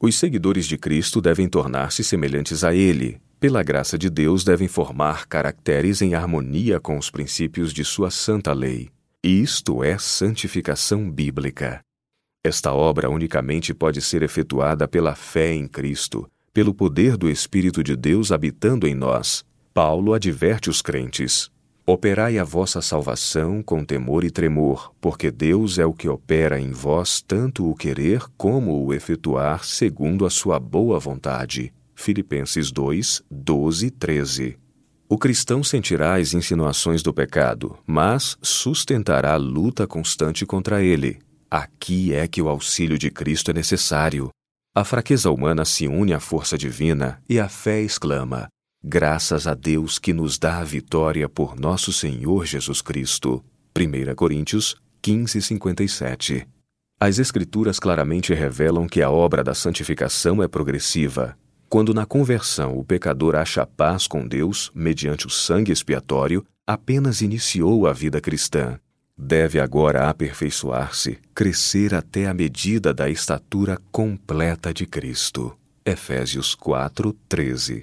Os 0.00 0.16
seguidores 0.16 0.66
de 0.66 0.76
Cristo 0.76 1.20
devem 1.20 1.48
tornar-se 1.48 2.04
semelhantes 2.04 2.64
a 2.64 2.74
ele. 2.74 3.18
Pela 3.44 3.62
graça 3.62 3.98
de 3.98 4.08
Deus, 4.08 4.42
devem 4.42 4.66
formar 4.66 5.26
caracteres 5.26 6.00
em 6.00 6.14
harmonia 6.14 6.80
com 6.80 6.96
os 6.96 7.10
princípios 7.10 7.74
de 7.74 7.84
sua 7.84 8.10
santa 8.10 8.54
lei. 8.54 8.88
Isto 9.22 9.84
é 9.84 9.98
santificação 9.98 11.10
bíblica. 11.10 11.82
Esta 12.42 12.72
obra 12.72 13.10
unicamente 13.10 13.74
pode 13.74 14.00
ser 14.00 14.22
efetuada 14.22 14.88
pela 14.88 15.14
fé 15.14 15.52
em 15.52 15.68
Cristo, 15.68 16.26
pelo 16.54 16.72
poder 16.72 17.18
do 17.18 17.28
Espírito 17.28 17.84
de 17.84 17.94
Deus 17.94 18.32
habitando 18.32 18.86
em 18.86 18.94
nós. 18.94 19.44
Paulo 19.74 20.14
adverte 20.14 20.70
os 20.70 20.80
crentes: 20.80 21.50
Operai 21.84 22.38
a 22.38 22.44
vossa 22.44 22.80
salvação 22.80 23.62
com 23.62 23.84
temor 23.84 24.24
e 24.24 24.30
tremor, 24.30 24.90
porque 25.02 25.30
Deus 25.30 25.78
é 25.78 25.84
o 25.84 25.92
que 25.92 26.08
opera 26.08 26.58
em 26.58 26.70
vós 26.70 27.20
tanto 27.20 27.70
o 27.70 27.76
querer 27.76 28.22
como 28.38 28.86
o 28.86 28.94
efetuar 28.94 29.66
segundo 29.66 30.24
a 30.24 30.30
sua 30.30 30.58
boa 30.58 30.98
vontade. 30.98 31.74
Filipenses 32.04 32.70
2, 32.70 33.22
12 33.30 33.90
13. 33.90 34.58
O 35.08 35.16
cristão 35.16 35.64
sentirá 35.64 36.16
as 36.16 36.34
insinuações 36.34 37.02
do 37.02 37.14
pecado, 37.14 37.78
mas 37.86 38.36
sustentará 38.42 39.32
a 39.32 39.38
luta 39.38 39.86
constante 39.86 40.44
contra 40.44 40.82
ele. 40.82 41.18
Aqui 41.50 42.12
é 42.12 42.28
que 42.28 42.42
o 42.42 42.48
auxílio 42.50 42.98
de 42.98 43.10
Cristo 43.10 43.52
é 43.52 43.54
necessário. 43.54 44.28
A 44.74 44.84
fraqueza 44.84 45.30
humana 45.30 45.64
se 45.64 45.88
une 45.88 46.12
à 46.12 46.20
força 46.20 46.58
divina 46.58 47.22
e 47.26 47.40
a 47.40 47.48
fé 47.48 47.80
exclama: 47.80 48.48
Graças 48.84 49.46
a 49.46 49.54
Deus 49.54 49.98
que 49.98 50.12
nos 50.12 50.38
dá 50.38 50.58
a 50.58 50.64
vitória 50.64 51.26
por 51.26 51.58
nosso 51.58 51.90
Senhor 51.90 52.44
Jesus 52.44 52.82
Cristo. 52.82 53.42
1 53.74 54.14
Coríntios 54.14 54.76
15, 55.00 55.40
57. 55.40 56.46
As 57.00 57.18
Escrituras 57.18 57.78
claramente 57.78 58.34
revelam 58.34 58.86
que 58.86 59.00
a 59.00 59.10
obra 59.10 59.42
da 59.42 59.54
santificação 59.54 60.42
é 60.42 60.48
progressiva. 60.48 61.34
Quando 61.68 61.92
na 61.92 62.06
conversão 62.06 62.78
o 62.78 62.84
pecador 62.84 63.34
acha 63.34 63.66
paz 63.66 64.06
com 64.06 64.26
Deus 64.26 64.70
mediante 64.74 65.26
o 65.26 65.30
sangue 65.30 65.72
expiatório, 65.72 66.44
apenas 66.66 67.20
iniciou 67.20 67.86
a 67.86 67.92
vida 67.92 68.20
cristã. 68.20 68.78
Deve 69.16 69.60
agora 69.60 70.08
aperfeiçoar-se, 70.08 71.18
crescer 71.34 71.94
até 71.94 72.26
a 72.26 72.34
medida 72.34 72.92
da 72.92 73.08
estatura 73.08 73.78
completa 73.92 74.74
de 74.74 74.86
Cristo. 74.86 75.56
Efésios 75.84 76.54
4, 76.54 77.12
13. 77.28 77.82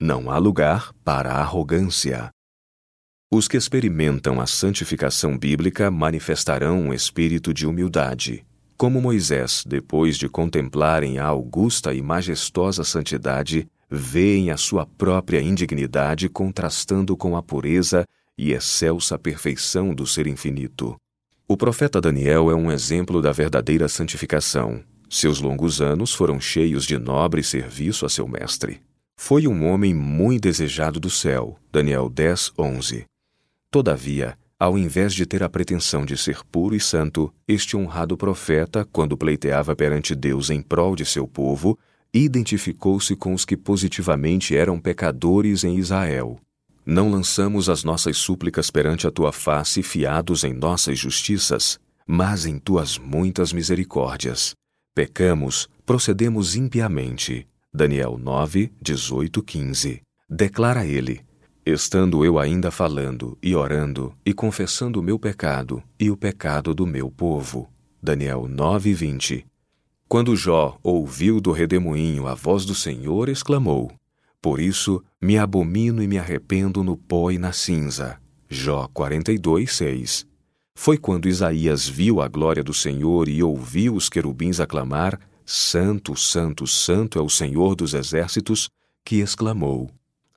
Não 0.00 0.30
há 0.30 0.38
lugar 0.38 0.92
para 1.04 1.32
arrogância. 1.32 2.30
Os 3.32 3.46
que 3.46 3.56
experimentam 3.56 4.40
a 4.40 4.46
santificação 4.46 5.38
bíblica 5.38 5.90
manifestarão 5.90 6.80
um 6.80 6.92
espírito 6.92 7.54
de 7.54 7.66
humildade. 7.66 8.44
Como 8.80 8.98
Moisés, 8.98 9.62
depois 9.66 10.16
de 10.16 10.26
contemplarem 10.26 11.18
a 11.18 11.26
augusta 11.26 11.92
e 11.92 12.00
majestosa 12.00 12.82
santidade, 12.82 13.68
veem 13.90 14.50
a 14.50 14.56
sua 14.56 14.86
própria 14.86 15.38
indignidade 15.42 16.30
contrastando 16.30 17.14
com 17.14 17.36
a 17.36 17.42
pureza 17.42 18.06
e 18.38 18.52
excelsa 18.52 19.18
perfeição 19.18 19.94
do 19.94 20.06
Ser 20.06 20.26
Infinito. 20.26 20.96
O 21.46 21.58
profeta 21.58 22.00
Daniel 22.00 22.50
é 22.50 22.54
um 22.54 22.72
exemplo 22.72 23.20
da 23.20 23.32
verdadeira 23.32 23.86
santificação. 23.86 24.82
Seus 25.10 25.42
longos 25.42 25.82
anos 25.82 26.14
foram 26.14 26.40
cheios 26.40 26.86
de 26.86 26.96
nobre 26.96 27.42
serviço 27.42 28.06
a 28.06 28.08
seu 28.08 28.26
mestre. 28.26 28.80
Foi 29.14 29.46
um 29.46 29.68
homem 29.68 29.92
muito 29.92 30.44
desejado 30.44 30.98
do 30.98 31.10
céu. 31.10 31.58
Daniel 31.70 32.08
10, 32.08 32.54
11. 32.58 33.04
Todavia, 33.70 34.38
ao 34.60 34.76
invés 34.76 35.14
de 35.14 35.24
ter 35.24 35.42
a 35.42 35.48
pretensão 35.48 36.04
de 36.04 36.18
ser 36.18 36.44
puro 36.44 36.74
e 36.76 36.80
santo, 36.80 37.32
este 37.48 37.78
honrado 37.78 38.14
profeta, 38.14 38.86
quando 38.92 39.16
pleiteava 39.16 39.74
perante 39.74 40.14
Deus 40.14 40.50
em 40.50 40.60
prol 40.60 40.94
de 40.94 41.06
seu 41.06 41.26
povo, 41.26 41.78
identificou-se 42.12 43.16
com 43.16 43.32
os 43.32 43.46
que 43.46 43.56
positivamente 43.56 44.54
eram 44.54 44.78
pecadores 44.78 45.64
em 45.64 45.78
Israel. 45.78 46.38
Não 46.84 47.10
lançamos 47.10 47.70
as 47.70 47.84
nossas 47.84 48.18
súplicas 48.18 48.70
perante 48.70 49.06
a 49.06 49.10
tua 49.10 49.32
face 49.32 49.82
fiados 49.82 50.44
em 50.44 50.52
nossas 50.52 50.98
justiças, 50.98 51.80
mas 52.06 52.44
em 52.44 52.58
tuas 52.58 52.98
muitas 52.98 53.54
misericórdias. 53.54 54.52
Pecamos, 54.94 55.70
procedemos 55.86 56.54
impiamente. 56.54 57.48
Daniel 57.72 58.18
9, 58.18 58.70
18, 58.82 59.42
15. 59.42 60.02
Declara 60.28 60.84
ele: 60.84 61.22
Estando 61.64 62.24
eu 62.24 62.38
ainda 62.38 62.70
falando 62.70 63.36
e 63.42 63.54
orando 63.54 64.14
e 64.24 64.32
confessando 64.32 64.98
o 64.98 65.02
meu 65.02 65.18
pecado 65.18 65.82
e 65.98 66.10
o 66.10 66.16
pecado 66.16 66.74
do 66.74 66.86
meu 66.86 67.10
povo. 67.10 67.68
Daniel 68.02 68.48
9, 68.48 68.94
20. 68.94 69.46
Quando 70.08 70.34
Jó 70.34 70.78
ouviu 70.82 71.38
do 71.38 71.52
redemoinho 71.52 72.26
a 72.26 72.34
voz 72.34 72.64
do 72.64 72.74
Senhor, 72.74 73.28
exclamou: 73.28 73.92
Por 74.40 74.58
isso 74.58 75.04
me 75.20 75.36
abomino 75.36 76.02
e 76.02 76.08
me 76.08 76.18
arrependo 76.18 76.82
no 76.82 76.96
pó 76.96 77.30
e 77.30 77.36
na 77.36 77.52
cinza. 77.52 78.18
Jó 78.48 78.88
42, 78.94 79.70
6. 79.70 80.26
Foi 80.74 80.96
quando 80.96 81.28
Isaías 81.28 81.86
viu 81.86 82.22
a 82.22 82.26
glória 82.26 82.64
do 82.64 82.72
Senhor 82.72 83.28
e 83.28 83.42
ouviu 83.42 83.94
os 83.94 84.08
querubins 84.08 84.60
aclamar: 84.60 85.20
Santo, 85.44 86.16
Santo, 86.16 86.66
Santo 86.66 87.18
é 87.18 87.22
o 87.22 87.28
Senhor 87.28 87.74
dos 87.74 87.92
exércitos, 87.92 88.70
que 89.04 89.16
exclamou: 89.16 89.90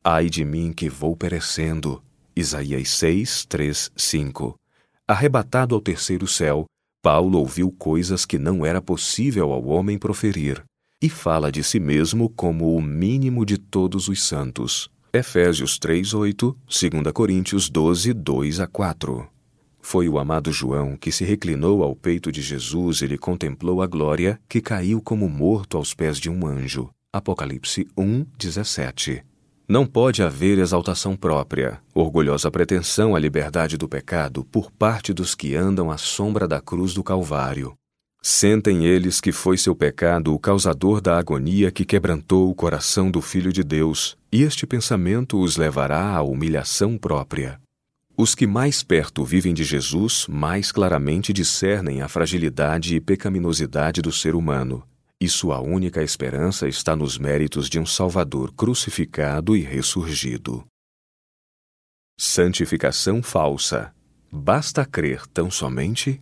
Ai 0.05 0.29
de 0.29 0.43
mim 0.43 0.73
que 0.73 0.89
vou 0.89 1.15
perecendo. 1.15 2.03
Isaías 2.35 2.89
6, 2.89 3.45
3, 3.45 3.89
5. 3.95 4.53
Arrebatado 5.07 5.73
ao 5.73 5.79
terceiro 5.79 6.27
céu, 6.27 6.65
Paulo 7.01 7.39
ouviu 7.39 7.71
coisas 7.71 8.25
que 8.25 8.37
não 8.37 8.65
era 8.65 8.81
possível 8.81 9.53
ao 9.53 9.65
homem 9.65 9.97
proferir, 9.97 10.61
e 11.01 11.07
fala 11.07 11.49
de 11.49 11.63
si 11.63 11.79
mesmo 11.79 12.27
como 12.27 12.75
o 12.75 12.81
mínimo 12.81 13.45
de 13.45 13.57
todos 13.57 14.09
os 14.09 14.27
santos. 14.27 14.89
Efésios 15.13 15.79
3, 15.79 16.13
8, 16.13 16.57
2 16.67 17.13
Coríntios 17.13 17.69
12, 17.69 18.11
2 18.11 18.59
a 18.59 18.67
4. 18.67 19.25
Foi 19.79 20.09
o 20.09 20.19
amado 20.19 20.51
João 20.51 20.97
que 20.97 21.13
se 21.13 21.23
reclinou 21.23 21.81
ao 21.81 21.95
peito 21.95 22.29
de 22.29 22.41
Jesus 22.41 23.01
e 23.01 23.07
lhe 23.07 23.17
contemplou 23.17 23.81
a 23.81 23.87
glória, 23.87 24.37
que 24.49 24.59
caiu 24.59 25.01
como 25.01 25.29
morto 25.29 25.77
aos 25.77 25.93
pés 25.93 26.17
de 26.17 26.29
um 26.29 26.45
anjo. 26.45 26.89
Apocalipse 27.13 27.87
1, 27.97 28.25
17. 28.37 29.23
Não 29.67 29.85
pode 29.85 30.21
haver 30.21 30.57
exaltação 30.57 31.15
própria, 31.15 31.79
orgulhosa 31.93 32.51
pretensão 32.51 33.15
à 33.15 33.19
liberdade 33.19 33.77
do 33.77 33.87
pecado 33.87 34.43
por 34.43 34.69
parte 34.69 35.13
dos 35.13 35.33
que 35.33 35.55
andam 35.55 35.89
à 35.89 35.97
sombra 35.97 36.45
da 36.45 36.59
cruz 36.59 36.93
do 36.93 37.01
Calvário. 37.01 37.73
Sentem 38.21 38.85
eles 38.85 39.21
que 39.21 39.31
foi 39.31 39.57
seu 39.57 39.73
pecado 39.73 40.33
o 40.33 40.39
causador 40.39 40.99
da 40.99 41.17
agonia 41.17 41.71
que 41.71 41.85
quebrantou 41.85 42.49
o 42.49 42.55
coração 42.55 43.09
do 43.09 43.21
Filho 43.21 43.53
de 43.53 43.63
Deus, 43.63 44.17
e 44.31 44.43
este 44.43 44.67
pensamento 44.67 45.39
os 45.39 45.55
levará 45.55 46.13
à 46.13 46.21
humilhação 46.21 46.97
própria. 46.97 47.59
Os 48.17 48.35
que 48.35 48.45
mais 48.45 48.83
perto 48.83 49.23
vivem 49.23 49.53
de 49.53 49.63
Jesus 49.63 50.25
mais 50.29 50.73
claramente 50.73 51.31
discernem 51.31 52.01
a 52.01 52.09
fragilidade 52.09 52.95
e 52.95 53.01
pecaminosidade 53.01 54.01
do 54.01 54.11
ser 54.11 54.35
humano, 54.35 54.83
e 55.23 55.29
sua 55.29 55.61
única 55.61 56.03
esperança 56.03 56.67
está 56.67 56.97
nos 56.97 57.17
méritos 57.17 57.69
de 57.69 57.79
um 57.79 57.85
Salvador 57.85 58.51
crucificado 58.51 59.55
e 59.55 59.61
ressurgido. 59.61 60.65
Santificação 62.19 63.23
falsa. 63.23 63.95
Basta 64.29 64.85
crer 64.85 65.25
tão 65.27 65.49
somente 65.49 66.21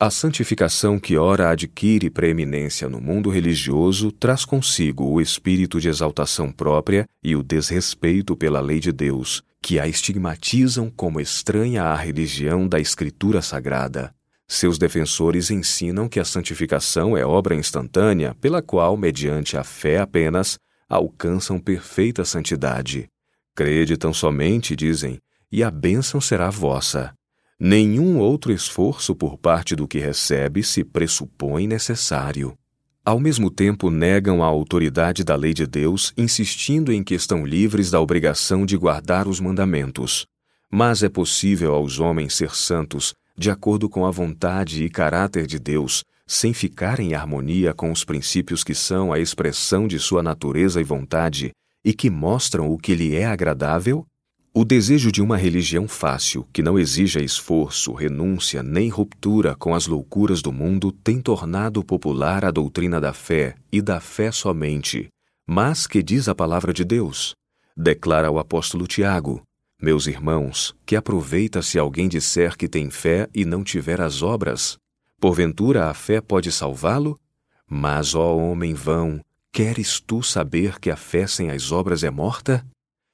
A 0.00 0.10
santificação 0.10 0.98
que 0.98 1.16
ora 1.16 1.50
adquire 1.50 2.10
preeminência 2.10 2.88
no 2.88 3.00
mundo 3.00 3.30
religioso 3.30 4.10
traz 4.10 4.44
consigo 4.44 5.04
o 5.04 5.20
espírito 5.20 5.80
de 5.80 5.88
exaltação 5.88 6.50
própria 6.50 7.06
e 7.22 7.36
o 7.36 7.44
desrespeito 7.44 8.36
pela 8.36 8.60
lei 8.60 8.80
de 8.80 8.90
Deus, 8.90 9.44
que 9.62 9.78
a 9.78 9.86
estigmatizam 9.86 10.90
como 10.90 11.20
estranha 11.20 11.84
à 11.84 11.94
religião 11.94 12.66
da 12.66 12.80
Escritura 12.80 13.40
Sagrada. 13.40 14.12
Seus 14.46 14.78
defensores 14.78 15.50
ensinam 15.50 16.08
que 16.08 16.20
a 16.20 16.24
santificação 16.24 17.16
é 17.16 17.24
obra 17.24 17.54
instantânea 17.54 18.34
pela 18.40 18.60
qual, 18.60 18.96
mediante 18.96 19.56
a 19.56 19.64
fé 19.64 19.98
apenas, 19.98 20.58
alcançam 20.88 21.58
perfeita 21.58 22.24
santidade. 22.24 23.08
Crede 23.54 23.96
tão 23.96 24.12
somente, 24.12 24.76
dizem, 24.76 25.18
e 25.50 25.62
a 25.62 25.70
bênção 25.70 26.20
será 26.20 26.50
vossa. 26.50 27.14
Nenhum 27.58 28.18
outro 28.18 28.52
esforço 28.52 29.14
por 29.14 29.38
parte 29.38 29.74
do 29.74 29.88
que 29.88 29.98
recebe 29.98 30.62
se 30.62 30.84
pressupõe 30.84 31.66
necessário. 31.66 32.56
Ao 33.04 33.20
mesmo 33.20 33.50
tempo, 33.50 33.90
negam 33.90 34.42
a 34.42 34.46
autoridade 34.46 35.24
da 35.24 35.36
lei 35.36 35.54
de 35.54 35.66
Deus, 35.66 36.12
insistindo 36.16 36.92
em 36.92 37.02
que 37.02 37.14
estão 37.14 37.46
livres 37.46 37.90
da 37.90 38.00
obrigação 38.00 38.66
de 38.66 38.76
guardar 38.76 39.28
os 39.28 39.40
mandamentos. 39.40 40.26
Mas 40.70 41.02
é 41.02 41.08
possível 41.08 41.74
aos 41.74 42.00
homens 42.00 42.34
ser 42.34 42.54
santos 42.54 43.14
de 43.36 43.50
acordo 43.50 43.88
com 43.88 44.06
a 44.06 44.10
vontade 44.10 44.84
e 44.84 44.90
caráter 44.90 45.46
de 45.46 45.58
Deus, 45.58 46.04
sem 46.26 46.52
ficar 46.52 47.00
em 47.00 47.14
harmonia 47.14 47.74
com 47.74 47.90
os 47.90 48.04
princípios 48.04 48.64
que 48.64 48.74
são 48.74 49.12
a 49.12 49.18
expressão 49.18 49.86
de 49.86 49.98
sua 49.98 50.22
natureza 50.22 50.80
e 50.80 50.84
vontade 50.84 51.52
e 51.84 51.92
que 51.92 52.08
mostram 52.08 52.70
o 52.70 52.78
que 52.78 52.94
lhe 52.94 53.14
é 53.14 53.26
agradável? 53.26 54.06
O 54.54 54.64
desejo 54.64 55.10
de 55.10 55.20
uma 55.20 55.36
religião 55.36 55.88
fácil, 55.88 56.46
que 56.52 56.62
não 56.62 56.78
exija 56.78 57.20
esforço, 57.20 57.92
renúncia 57.92 58.62
nem 58.62 58.88
ruptura 58.88 59.54
com 59.56 59.74
as 59.74 59.86
loucuras 59.86 60.40
do 60.40 60.52
mundo, 60.52 60.92
tem 60.92 61.20
tornado 61.20 61.84
popular 61.84 62.44
a 62.44 62.52
doutrina 62.52 63.00
da 63.00 63.12
fé 63.12 63.56
e 63.72 63.82
da 63.82 64.00
fé 64.00 64.30
somente. 64.30 65.08
Mas 65.46 65.86
que 65.88 66.02
diz 66.02 66.28
a 66.28 66.34
palavra 66.34 66.72
de 66.72 66.84
Deus? 66.84 67.34
Declara 67.76 68.30
o 68.30 68.38
apóstolo 68.38 68.86
Tiago: 68.86 69.42
Meus 69.84 70.06
irmãos, 70.06 70.74
que 70.86 70.96
aproveita 70.96 71.60
se 71.60 71.78
alguém 71.78 72.08
disser 72.08 72.56
que 72.56 72.66
tem 72.66 72.88
fé 72.88 73.28
e 73.34 73.44
não 73.44 73.62
tiver 73.62 74.00
as 74.00 74.22
obras? 74.22 74.78
Porventura 75.20 75.90
a 75.90 75.92
fé 75.92 76.22
pode 76.22 76.50
salvá-lo? 76.50 77.20
Mas, 77.68 78.14
ó 78.14 78.34
homem 78.34 78.72
vão, 78.72 79.20
queres 79.52 80.00
tu 80.00 80.22
saber 80.22 80.80
que 80.80 80.90
a 80.90 80.96
fé 80.96 81.26
sem 81.26 81.50
as 81.50 81.70
obras 81.70 82.02
é 82.02 82.10
morta? 82.10 82.66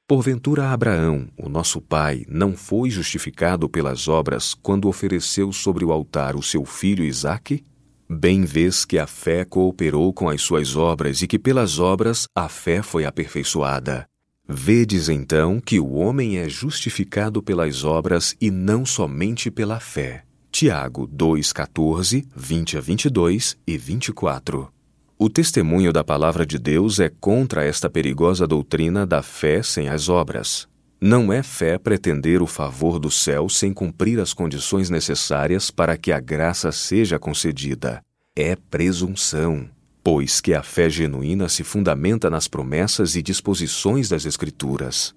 Porventura 0.06 0.70
Abraão, 0.70 1.26
o 1.36 1.48
nosso 1.48 1.80
pai, 1.80 2.24
não 2.28 2.56
foi 2.56 2.88
justificado 2.88 3.68
pelas 3.68 4.06
obras 4.06 4.54
quando 4.54 4.86
ofereceu 4.86 5.52
sobre 5.52 5.84
o 5.84 5.90
altar 5.90 6.36
o 6.36 6.42
seu 6.42 6.64
filho 6.64 7.02
Isaque? 7.02 7.64
Bem 8.08 8.44
vês 8.44 8.84
que 8.84 8.96
a 8.96 9.08
fé 9.08 9.44
cooperou 9.44 10.12
com 10.12 10.28
as 10.28 10.40
suas 10.40 10.76
obras 10.76 11.20
e 11.20 11.26
que 11.26 11.36
pelas 11.36 11.80
obras 11.80 12.28
a 12.32 12.48
fé 12.48 12.80
foi 12.80 13.04
aperfeiçoada. 13.04 14.08
Vedes 14.52 15.08
então 15.08 15.60
que 15.60 15.78
o 15.78 15.92
homem 15.92 16.38
é 16.38 16.48
justificado 16.48 17.40
pelas 17.40 17.84
obras 17.84 18.34
e 18.40 18.50
não 18.50 18.84
somente 18.84 19.48
pela 19.48 19.78
fé. 19.78 20.24
Tiago 20.50 21.06
2,14, 21.06 22.26
20 22.34 22.76
a 22.76 22.80
22 22.80 23.56
e 23.64 23.78
24. 23.78 24.68
O 25.16 25.30
testemunho 25.30 25.92
da 25.92 26.02
palavra 26.02 26.44
de 26.44 26.58
Deus 26.58 26.98
é 26.98 27.08
contra 27.08 27.64
esta 27.64 27.88
perigosa 27.88 28.44
doutrina 28.44 29.06
da 29.06 29.22
fé 29.22 29.62
sem 29.62 29.88
as 29.88 30.08
obras. 30.08 30.66
Não 31.00 31.32
é 31.32 31.44
fé 31.44 31.78
pretender 31.78 32.42
o 32.42 32.46
favor 32.48 32.98
do 32.98 33.08
céu 33.08 33.48
sem 33.48 33.72
cumprir 33.72 34.18
as 34.18 34.34
condições 34.34 34.90
necessárias 34.90 35.70
para 35.70 35.96
que 35.96 36.10
a 36.10 36.18
graça 36.18 36.72
seja 36.72 37.20
concedida. 37.20 38.02
É 38.34 38.56
presunção, 38.56 39.70
pois 40.02 40.40
que 40.40 40.54
a 40.54 40.62
fé 40.62 40.88
genuína 40.88 41.48
se 41.48 41.62
fundamenta 41.62 42.30
nas 42.30 42.48
promessas 42.48 43.16
e 43.16 43.22
disposições 43.22 44.08
das 44.08 44.24
Escrituras. 44.24 45.14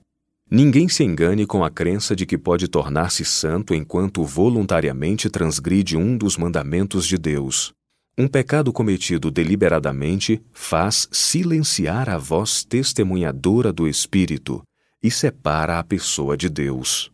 Ninguém 0.50 0.88
se 0.88 1.04
engane 1.04 1.46
com 1.46 1.64
a 1.64 1.70
crença 1.70 2.16
de 2.16 2.26
que 2.26 2.38
pode 2.38 2.68
tornar-se 2.68 3.26
santo 3.26 3.74
enquanto 3.74 4.24
voluntariamente 4.24 5.30
transgride 5.30 5.98
um 5.98 6.18
dos 6.18 6.38
mandamentos 6.38 7.08
de 7.08 7.18
Deus. 7.18 7.74
Um 8.16 8.28
pecado 8.28 8.72
cometido 8.72 9.32
deliberadamente 9.32 10.40
faz 10.52 11.08
silenciar 11.12 12.10
a 12.10 12.18
voz 12.18 12.64
testemunhadora 12.64 13.74
do 13.74 13.88
Espírito 13.88 14.62
e 15.02 15.10
separa 15.10 15.80
a 15.80 15.84
pessoa 15.84 16.38
de 16.38 16.50
Deus. 16.50 17.12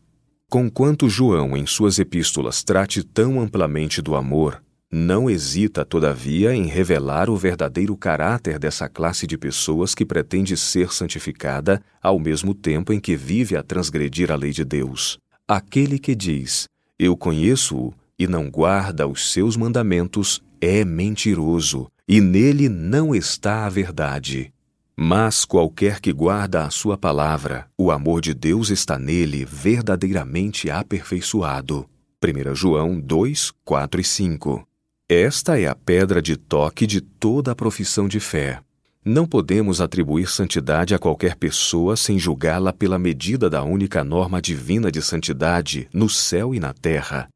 Conquanto 0.50 1.08
João, 1.08 1.56
em 1.56 1.66
suas 1.66 2.00
epístolas, 2.00 2.64
trate 2.64 3.04
tão 3.04 3.40
amplamente 3.40 4.02
do 4.02 4.16
amor, 4.16 4.62
não 4.92 5.30
hesita, 5.30 5.86
todavia, 5.86 6.54
em 6.54 6.66
revelar 6.66 7.30
o 7.30 7.38
verdadeiro 7.38 7.96
caráter 7.96 8.58
dessa 8.58 8.90
classe 8.90 9.28
de 9.28 9.38
pessoas 9.38 9.94
que 9.94 10.04
pretende 10.04 10.58
ser 10.58 10.92
santificada 10.92 11.82
ao 12.02 12.18
mesmo 12.20 12.56
tempo 12.56 12.92
em 12.92 13.00
que 13.00 13.16
vive 13.16 13.56
a 13.56 13.62
transgredir 13.62 14.32
a 14.32 14.36
lei 14.36 14.52
de 14.52 14.66
Deus. 14.66 15.20
Aquele 15.48 16.00
que 16.00 16.16
diz: 16.16 16.68
Eu 16.98 17.16
conheço-o 17.16 17.94
e 18.18 18.26
não 18.28 18.50
guarda 18.50 19.08
os 19.08 19.32
seus 19.32 19.56
mandamentos 19.56 20.42
é 20.60 20.84
mentiroso, 20.84 21.88
e 22.08 22.20
nele 22.20 22.68
não 22.68 23.14
está 23.14 23.66
a 23.66 23.70
verdade. 23.70 24.52
Mas 24.98 25.46
qualquer 25.46 26.02
que 26.02 26.12
guarda 26.12 26.66
a 26.66 26.70
sua 26.70 26.98
palavra, 26.98 27.68
o 27.78 27.90
amor 27.90 28.20
de 28.20 28.34
Deus 28.34 28.70
está 28.70 29.00
nele 29.00 29.46
verdadeiramente 29.46 30.70
aperfeiçoado. 30.70 31.88
1 32.22 32.54
João 32.54 33.00
2, 33.00 33.54
4 33.64 34.02
e 34.02 34.04
5. 34.04 34.69
Esta 35.12 35.60
é 35.60 35.66
a 35.66 35.74
pedra 35.74 36.22
de 36.22 36.38
toque 36.38 36.86
de 36.86 37.02
toda 37.02 37.52
a 37.52 37.56
profissão 37.56 38.08
de 38.08 38.20
fé. 38.20 38.62
Não 39.04 39.26
podemos 39.26 39.82
atribuir 39.82 40.30
santidade 40.30 40.94
a 40.94 41.00
qualquer 41.00 41.36
pessoa 41.36 41.98
sem 41.98 42.20
julgá-la 42.20 42.72
pela 42.72 43.00
medida 43.00 43.50
da 43.50 43.64
única 43.64 44.04
norma 44.04 44.40
divina 44.40 44.92
de 44.92 45.02
santidade 45.02 45.90
no 45.92 46.08
céu 46.08 46.54
e 46.54 46.60
na 46.60 46.76
terra. 46.76 47.28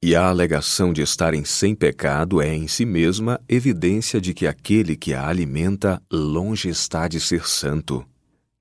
E 0.00 0.14
a 0.14 0.28
alegação 0.28 0.92
de 0.92 1.02
estarem 1.02 1.44
sem 1.44 1.74
pecado 1.74 2.40
é 2.40 2.54
em 2.54 2.68
si 2.68 2.86
mesma 2.86 3.40
evidência 3.48 4.20
de 4.20 4.32
que 4.32 4.46
aquele 4.46 4.94
que 4.94 5.12
a 5.12 5.26
alimenta 5.26 6.00
longe 6.08 6.68
está 6.68 7.08
de 7.08 7.18
ser 7.18 7.48
santo. 7.48 8.06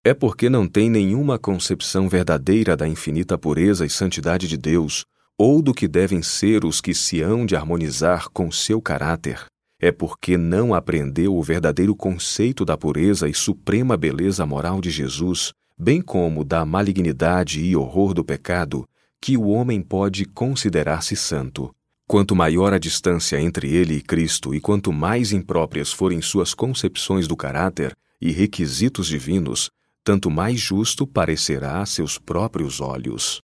É 0.03 0.15
porque 0.15 0.49
não 0.49 0.67
tem 0.67 0.89
nenhuma 0.89 1.37
concepção 1.37 2.09
verdadeira 2.09 2.75
da 2.75 2.87
infinita 2.87 3.37
pureza 3.37 3.85
e 3.85 3.89
santidade 3.91 4.47
de 4.47 4.57
Deus, 4.57 5.05
ou 5.37 5.61
do 5.61 5.73
que 5.73 5.87
devem 5.87 6.23
ser 6.23 6.65
os 6.65 6.81
que 6.81 6.93
se 6.93 7.21
hão 7.21 7.45
de 7.45 7.55
harmonizar 7.55 8.29
com 8.29 8.51
seu 8.51 8.81
caráter. 8.81 9.45
É 9.79 9.91
porque 9.91 10.35
não 10.35 10.73
aprendeu 10.73 11.35
o 11.35 11.43
verdadeiro 11.43 11.95
conceito 11.95 12.65
da 12.65 12.75
pureza 12.75 13.29
e 13.29 13.33
suprema 13.33 13.95
beleza 13.95 14.43
moral 14.45 14.81
de 14.81 14.89
Jesus, 14.89 15.53
bem 15.77 16.01
como 16.01 16.43
da 16.43 16.65
malignidade 16.65 17.61
e 17.61 17.75
horror 17.75 18.15
do 18.15 18.23
pecado, 18.23 18.89
que 19.21 19.37
o 19.37 19.49
homem 19.49 19.79
pode 19.81 20.25
considerar-se 20.25 21.15
santo. 21.15 21.71
Quanto 22.07 22.35
maior 22.35 22.73
a 22.73 22.79
distância 22.79 23.39
entre 23.39 23.69
ele 23.69 23.95
e 23.95 24.01
Cristo 24.01 24.55
e 24.55 24.59
quanto 24.59 24.91
mais 24.91 25.31
impróprias 25.31 25.91
forem 25.91 26.21
suas 26.21 26.55
concepções 26.55 27.27
do 27.27 27.35
caráter 27.35 27.95
e 28.19 28.31
requisitos 28.31 29.07
divinos, 29.07 29.69
tanto 30.03 30.31
mais 30.31 30.59
justo 30.59 31.05
parecerá 31.05 31.81
a 31.81 31.85
seus 31.85 32.17
próprios 32.17 32.81
olhos. 32.81 33.43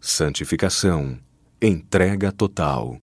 Santificação 0.00 1.18
entrega 1.60 2.30
total. 2.30 2.98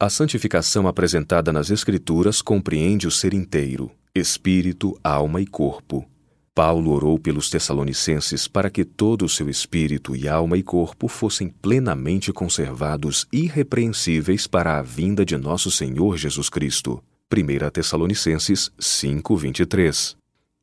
A 0.00 0.10
santificação 0.10 0.86
apresentada 0.86 1.52
nas 1.52 1.70
Escrituras 1.70 2.42
compreende 2.42 3.06
o 3.06 3.10
ser 3.10 3.32
inteiro, 3.32 3.90
espírito, 4.14 4.98
alma 5.02 5.40
e 5.40 5.46
corpo, 5.46 6.06
Paulo 6.56 6.92
orou 6.92 7.18
pelos 7.18 7.50
Tessalonicenses 7.50 8.48
para 8.48 8.70
que 8.70 8.82
todo 8.82 9.26
o 9.26 9.28
seu 9.28 9.46
espírito 9.46 10.16
e 10.16 10.26
alma 10.26 10.56
e 10.56 10.62
corpo 10.62 11.06
fossem 11.06 11.50
plenamente 11.50 12.32
conservados 12.32 13.26
irrepreensíveis 13.30 14.46
para 14.46 14.78
a 14.78 14.82
vinda 14.82 15.22
de 15.22 15.36
nosso 15.36 15.70
Senhor 15.70 16.16
Jesus 16.16 16.48
Cristo. 16.48 17.04
1 17.30 17.70
Tessalonicenses 17.70 18.70
5:23. 18.78 20.16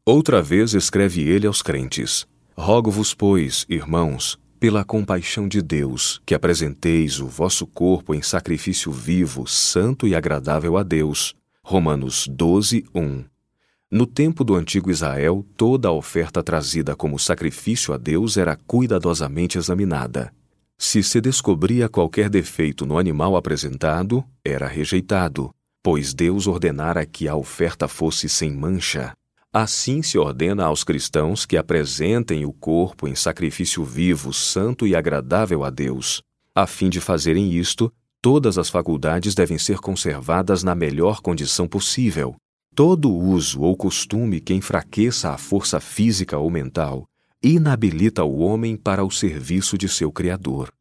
Outra 0.04 0.41
vez 0.41 0.74
escreve 0.74 1.30
ele 1.30 1.46
aos 1.46 1.62
crentes: 1.62 2.26
Rogo-vos, 2.58 3.13
pois, 3.13 3.63
irmãos, 3.69 4.39
pela 4.63 4.86
compaixão 4.86 5.45
de 5.45 5.62
Deus, 5.62 6.21
que 6.26 6.34
apresenteis 6.34 7.19
o 7.19 7.28
vosso 7.28 7.67
corpo 7.67 8.15
em 8.15 8.21
sacrifício 8.21 8.93
vivo, 8.93 9.45
santo 9.45 10.08
e 10.08 10.15
agradável 10.15 10.78
a 10.78 10.84
Deus. 10.84 11.36
Romanos 11.62 12.30
12, 12.32 12.86
1. 12.95 13.26
No 13.91 14.08
tempo 14.08 14.41
do 14.41 14.56
antigo 14.56 14.89
Israel, 14.89 15.45
toda 15.58 15.89
a 15.89 15.91
oferta 15.91 16.41
trazida 16.41 16.95
como 16.95 17.19
sacrifício 17.19 17.93
a 17.93 17.97
Deus 17.97 18.38
era 18.38 18.56
cuidadosamente 18.56 19.58
examinada. 19.58 20.34
Se 20.78 21.04
se 21.04 21.19
descobria 21.19 21.89
qualquer 21.89 22.30
defeito 22.30 22.86
no 22.86 22.97
animal 22.97 23.36
apresentado, 23.36 24.23
era 24.45 24.65
rejeitado, 24.65 25.54
pois 25.84 26.13
Deus 26.13 26.47
ordenara 26.47 27.06
que 27.06 27.28
a 27.28 27.36
oferta 27.36 27.86
fosse 27.86 28.30
sem 28.30 28.49
mancha. 28.49 29.12
Assim 29.54 30.02
se 30.02 30.18
ordena 30.18 30.66
aos 30.66 30.84
cristãos 30.84 31.46
que 31.46 31.56
apresentem 31.56 32.44
o 32.44 32.52
corpo 32.52 33.08
em 33.08 33.13
sacrifício 33.13 33.84
vivo, 33.84 34.34
santo 34.34 34.88
e 34.88 34.96
agradável 34.96 35.63
a 35.63 35.70
Deus. 35.70 36.24
A 36.56 36.66
fim 36.66 36.89
de 36.89 37.00
fazerem 37.00 37.54
isto, 37.54 37.94
Todas 38.24 38.58
as 38.58 38.70
faculdades 38.70 39.36
devem 39.36 39.58
ser 39.58 39.80
conservadas 39.80 40.63
na 40.63 40.74
melhor 40.74 41.20
condição 41.20 41.68
possível. 41.68 42.38
Todo 42.74 43.13
uso 43.13 43.60
ou 43.60 43.76
costume 43.76 44.39
que 44.39 44.54
enfraqueça 44.54 45.32
a 45.32 45.38
força 45.38 45.78
física 45.82 46.38
ou 46.38 46.50
mental 46.50 47.04
inabilita 47.44 48.24
o 48.24 48.39
homem 48.39 48.78
para 48.78 49.04
o 49.04 49.12
serviço 49.12 49.78
de 49.78 49.89
seu 49.89 50.10
Criador. 50.10 50.72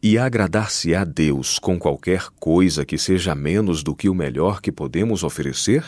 E 0.00 0.16
agradar-se 0.16 0.94
a 0.94 1.02
Deus 1.02 1.58
com 1.58 1.76
qualquer 1.76 2.28
coisa 2.38 2.84
que 2.84 2.96
seja 2.96 3.34
menos 3.34 3.82
do 3.82 3.96
que 3.96 4.08
o 4.08 4.14
melhor 4.14 4.60
que 4.60 4.70
podemos 4.70 5.24
oferecer? 5.24 5.84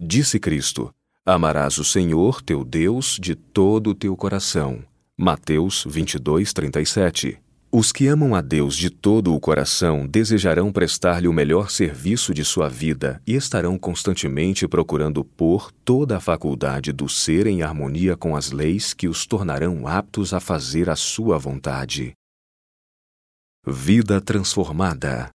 Disse 0.00 0.40
Cristo: 0.40 0.90
Amarás 1.30 1.76
o 1.76 1.84
Senhor, 1.84 2.40
teu 2.40 2.64
Deus, 2.64 3.18
de 3.20 3.34
todo 3.34 3.90
o 3.90 3.94
teu 3.94 4.16
coração. 4.16 4.82
Mateus 5.14 5.84
22, 5.86 6.54
37. 6.54 7.38
Os 7.70 7.92
que 7.92 8.06
amam 8.06 8.34
a 8.34 8.40
Deus 8.40 8.74
de 8.74 8.88
todo 8.88 9.34
o 9.34 9.38
coração 9.38 10.06
desejarão 10.06 10.72
prestar-lhe 10.72 11.28
o 11.28 11.32
melhor 11.34 11.70
serviço 11.70 12.32
de 12.32 12.42
sua 12.46 12.66
vida 12.66 13.20
e 13.26 13.34
estarão 13.34 13.78
constantemente 13.78 14.66
procurando 14.66 15.22
pôr 15.22 15.70
toda 15.84 16.16
a 16.16 16.20
faculdade 16.20 16.94
do 16.94 17.10
ser 17.10 17.46
em 17.46 17.60
harmonia 17.60 18.16
com 18.16 18.34
as 18.34 18.50
leis 18.50 18.94
que 18.94 19.06
os 19.06 19.26
tornarão 19.26 19.86
aptos 19.86 20.32
a 20.32 20.40
fazer 20.40 20.88
a 20.88 20.96
sua 20.96 21.36
vontade. 21.36 22.14
Vida 23.66 24.18
transformada. 24.18 25.28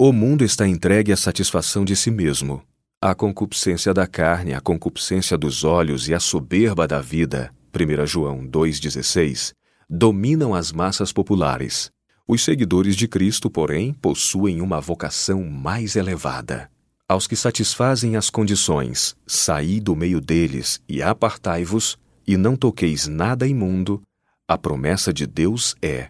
O 0.00 0.10
mundo 0.10 0.42
está 0.42 0.66
entregue 0.66 1.12
à 1.12 1.18
satisfação 1.18 1.84
de 1.84 1.94
si 1.94 2.10
mesmo. 2.10 2.62
A 3.08 3.14
concupiscência 3.14 3.94
da 3.94 4.04
carne, 4.04 4.52
a 4.52 4.60
concupiscência 4.60 5.38
dos 5.38 5.62
olhos 5.62 6.08
e 6.08 6.12
a 6.12 6.18
soberba 6.18 6.88
da 6.88 7.00
vida, 7.00 7.54
1 7.72 8.04
João 8.04 8.44
2,16, 8.44 9.52
dominam 9.88 10.52
as 10.52 10.72
massas 10.72 11.12
populares. 11.12 11.88
Os 12.26 12.42
seguidores 12.42 12.96
de 12.96 13.06
Cristo, 13.06 13.48
porém, 13.48 13.92
possuem 13.92 14.60
uma 14.60 14.80
vocação 14.80 15.44
mais 15.44 15.94
elevada. 15.94 16.68
Aos 17.08 17.28
que 17.28 17.36
satisfazem 17.36 18.16
as 18.16 18.28
condições, 18.28 19.14
saí 19.24 19.78
do 19.78 19.94
meio 19.94 20.20
deles 20.20 20.80
e 20.88 21.00
apartai-vos, 21.00 21.96
e 22.26 22.36
não 22.36 22.56
toqueis 22.56 23.06
nada 23.06 23.46
imundo, 23.46 24.02
a 24.48 24.58
promessa 24.58 25.12
de 25.12 25.28
Deus 25.28 25.76
é: 25.80 26.08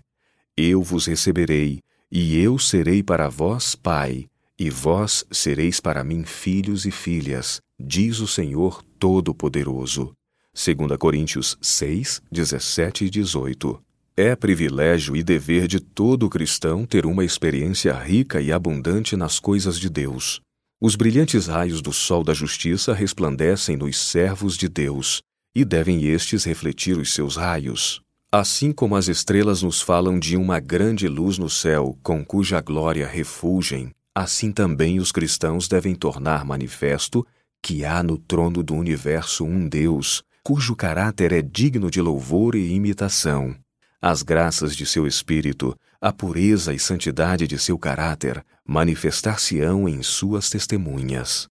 Eu 0.56 0.82
vos 0.82 1.04
receberei, 1.04 1.80
e 2.10 2.38
eu 2.38 2.58
serei 2.58 3.02
para 3.02 3.28
vós 3.28 3.74
pai, 3.74 4.30
e 4.58 4.70
vós 4.70 5.24
sereis 5.30 5.80
para 5.80 6.02
mim 6.02 6.24
filhos 6.24 6.86
e 6.86 6.90
filhas, 6.90 7.60
diz 7.78 8.20
o 8.20 8.26
Senhor 8.26 8.82
Todo-Poderoso. 8.98 10.12
2 10.54 10.96
Coríntios 10.98 11.58
6, 11.60 12.22
17 12.32 13.04
e 13.04 13.10
18. 13.10 13.82
É 14.16 14.34
privilégio 14.34 15.14
e 15.14 15.22
dever 15.22 15.68
de 15.68 15.78
todo 15.78 16.30
cristão 16.30 16.86
ter 16.86 17.04
uma 17.04 17.24
experiência 17.24 17.92
rica 17.92 18.40
e 18.40 18.50
abundante 18.50 19.14
nas 19.14 19.38
coisas 19.38 19.78
de 19.78 19.90
Deus. 19.90 20.40
Os 20.80 20.94
brilhantes 20.94 21.46
raios 21.46 21.82
do 21.82 21.92
sol 21.92 22.24
da 22.24 22.32
justiça 22.32 22.94
resplandecem 22.94 23.76
nos 23.76 23.98
servos 23.98 24.56
de 24.56 24.68
Deus, 24.68 25.20
e 25.54 25.64
devem 25.64 26.04
estes 26.04 26.44
refletir 26.44 26.96
os 26.96 27.12
seus 27.12 27.36
raios. 27.36 28.00
Assim 28.30 28.72
como 28.72 28.96
as 28.96 29.08
estrelas 29.08 29.62
nos 29.62 29.80
falam 29.80 30.18
de 30.18 30.36
uma 30.36 30.60
grande 30.60 31.08
luz 31.08 31.38
no 31.38 31.48
céu, 31.48 31.98
com 32.02 32.24
cuja 32.24 32.60
glória 32.60 33.06
refulgem, 33.06 33.90
assim 34.16 34.50
também 34.50 34.98
os 34.98 35.12
cristãos 35.12 35.68
devem 35.68 35.94
tornar 35.94 36.42
manifesto 36.42 37.26
que 37.62 37.84
há 37.84 38.02
no 38.02 38.16
trono 38.16 38.62
do 38.62 38.74
universo 38.74 39.44
um 39.44 39.68
Deus, 39.68 40.24
cujo 40.42 40.74
caráter 40.74 41.32
é 41.32 41.42
digno 41.42 41.90
de 41.90 42.00
louvor 42.00 42.54
e 42.54 42.72
imitação. 42.72 43.54
As 44.00 44.22
graças 44.22 44.74
de 44.74 44.86
seu 44.86 45.06
espírito, 45.06 45.78
a 46.00 46.14
pureza 46.14 46.72
e 46.72 46.78
santidade 46.78 47.46
de 47.46 47.58
seu 47.58 47.78
caráter 47.78 48.42
manifestar-se-ão 48.66 49.86
em 49.86 50.02
suas 50.02 50.48
testemunhas. 50.48 51.46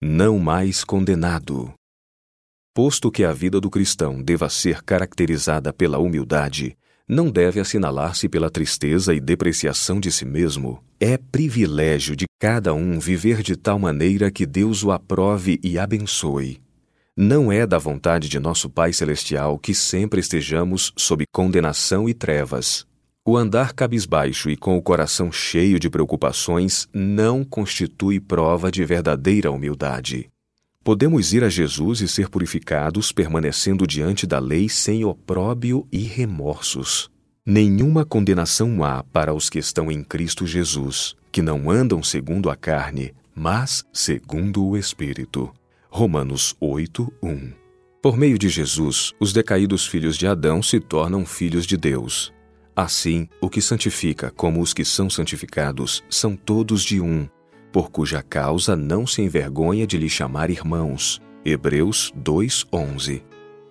Não 0.00 0.38
mais 0.38 0.82
condenado. 0.84 1.70
Posto 2.72 3.10
que 3.10 3.24
a 3.24 3.32
vida 3.34 3.60
do 3.60 3.68
cristão 3.68 4.22
deva 4.22 4.48
ser 4.48 4.82
caracterizada 4.82 5.70
pela 5.70 5.98
humildade, 5.98 6.78
não 7.10 7.28
deve 7.28 7.58
assinalar-se 7.58 8.28
pela 8.28 8.48
tristeza 8.48 9.12
e 9.12 9.18
depreciação 9.18 9.98
de 9.98 10.12
si 10.12 10.24
mesmo. 10.24 10.80
É 11.00 11.18
privilégio 11.18 12.14
de 12.14 12.26
cada 12.38 12.72
um 12.72 13.00
viver 13.00 13.42
de 13.42 13.56
tal 13.56 13.80
maneira 13.80 14.30
que 14.30 14.46
Deus 14.46 14.84
o 14.84 14.92
aprove 14.92 15.58
e 15.60 15.76
abençoe. 15.76 16.60
Não 17.16 17.50
é 17.50 17.66
da 17.66 17.78
vontade 17.78 18.28
de 18.28 18.38
nosso 18.38 18.70
Pai 18.70 18.92
Celestial 18.92 19.58
que 19.58 19.74
sempre 19.74 20.20
estejamos 20.20 20.92
sob 20.96 21.24
condenação 21.32 22.08
e 22.08 22.14
trevas. 22.14 22.86
O 23.26 23.36
andar 23.36 23.72
cabisbaixo 23.72 24.48
e 24.48 24.56
com 24.56 24.78
o 24.78 24.82
coração 24.82 25.32
cheio 25.32 25.80
de 25.80 25.90
preocupações 25.90 26.86
não 26.94 27.42
constitui 27.44 28.20
prova 28.20 28.70
de 28.70 28.84
verdadeira 28.84 29.50
humildade. 29.50 30.30
Podemos 30.82 31.34
ir 31.34 31.44
a 31.44 31.48
Jesus 31.50 32.00
e 32.00 32.08
ser 32.08 32.30
purificados 32.30 33.12
permanecendo 33.12 33.86
diante 33.86 34.26
da 34.26 34.38
lei 34.38 34.66
sem 34.66 35.04
opróbio 35.04 35.86
e 35.92 35.98
remorsos. 35.98 37.10
Nenhuma 37.44 38.02
condenação 38.02 38.82
há 38.82 39.04
para 39.04 39.34
os 39.34 39.50
que 39.50 39.58
estão 39.58 39.92
em 39.92 40.02
Cristo 40.02 40.46
Jesus, 40.46 41.14
que 41.30 41.42
não 41.42 41.70
andam 41.70 42.02
segundo 42.02 42.48
a 42.48 42.56
carne, 42.56 43.12
mas 43.34 43.84
segundo 43.92 44.64
o 44.64 44.74
Espírito. 44.74 45.52
Romanos 45.90 46.56
8, 46.58 47.12
1. 47.22 47.52
Por 48.00 48.16
meio 48.16 48.38
de 48.38 48.48
Jesus, 48.48 49.12
os 49.20 49.34
decaídos 49.34 49.86
filhos 49.86 50.16
de 50.16 50.26
Adão 50.26 50.62
se 50.62 50.80
tornam 50.80 51.26
filhos 51.26 51.66
de 51.66 51.76
Deus. 51.76 52.32
Assim, 52.74 53.28
o 53.38 53.50
que 53.50 53.60
santifica 53.60 54.30
como 54.30 54.62
os 54.62 54.72
que 54.72 54.86
são 54.86 55.10
santificados 55.10 56.02
são 56.08 56.34
todos 56.34 56.82
de 56.82 57.02
um, 57.02 57.28
por 57.72 57.90
cuja 57.90 58.22
causa 58.22 58.74
não 58.76 59.06
se 59.06 59.22
envergonha 59.22 59.86
de 59.86 59.96
lhe 59.96 60.08
chamar 60.08 60.50
irmãos. 60.50 61.20
Hebreus 61.44 62.12
2:11. 62.16 63.22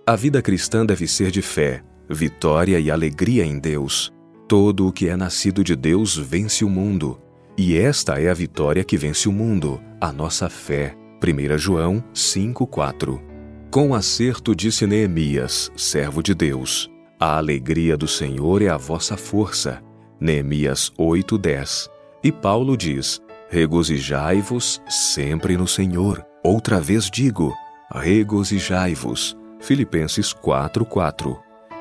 A 0.05 0.15
vida 0.15 0.41
cristã 0.41 0.85
deve 0.85 1.07
ser 1.07 1.29
de 1.29 1.41
fé, 1.41 1.83
vitória 2.09 2.79
e 2.79 2.89
alegria 2.89 3.45
em 3.45 3.59
Deus. 3.59 4.11
Todo 4.47 4.87
o 4.87 4.91
que 4.91 5.07
é 5.07 5.15
nascido 5.15 5.63
de 5.63 5.75
Deus 5.75 6.17
vence 6.17 6.65
o 6.65 6.69
mundo, 6.69 7.19
e 7.55 7.77
esta 7.77 8.19
é 8.19 8.29
a 8.29 8.33
vitória 8.33 8.83
que 8.83 8.97
vence 8.97 9.29
o 9.29 9.31
mundo, 9.31 9.79
a 10.01 10.11
nossa 10.11 10.49
fé. 10.49 10.95
1 11.21 11.57
João 11.57 12.03
5,4 12.13 13.21
Com 13.69 13.93
acerto 13.93 14.55
disse 14.55 14.87
Neemias, 14.87 15.71
servo 15.75 16.23
de 16.23 16.33
Deus: 16.33 16.89
A 17.19 17.37
alegria 17.37 17.95
do 17.95 18.07
Senhor 18.07 18.61
é 18.61 18.69
a 18.69 18.77
vossa 18.77 19.15
força. 19.17 19.83
Neemias 20.19 20.91
8,10 20.97 21.89
E 22.23 22.31
Paulo 22.31 22.75
diz: 22.75 23.21
Regozijai-vos 23.51 24.79
sempre 24.87 25.57
no 25.57 25.67
Senhor. 25.67 26.23
Outra 26.43 26.79
vez 26.79 27.09
digo: 27.09 27.51
regozijai-vos. 27.91 29.35
Filipenses 29.59 30.31
4:4. 30.31 31.35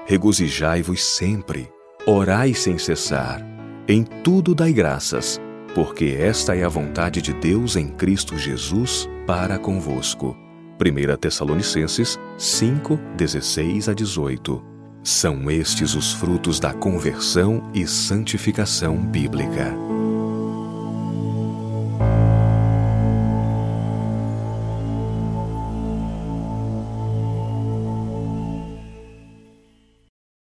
Regozijai-vos 0.07 1.05
sempre. 1.05 1.69
Orai 2.07 2.55
sem 2.55 2.79
cessar. 2.79 3.45
Em 3.87 4.03
tudo 4.03 4.55
dai 4.55 4.73
graças, 4.73 5.39
porque 5.75 6.17
esta 6.19 6.57
é 6.57 6.65
a 6.65 6.69
vontade 6.69 7.21
de 7.21 7.35
Deus 7.35 7.77
em 7.77 7.89
Cristo 7.89 8.39
Jesus 8.39 9.07
para 9.27 9.59
convosco. 9.59 10.35
1 10.81 11.17
Tessalonicenses 11.19 12.19
5, 12.39 12.99
16 13.15 13.91
a 13.91 13.93
18. 13.93 14.65
São 15.03 15.51
estes 15.51 15.95
os 15.95 16.15
frutos 16.15 16.59
da 16.59 16.73
conversão 16.73 17.71
e 17.75 17.87
santificação 17.87 18.97
bíblica. 18.97 19.98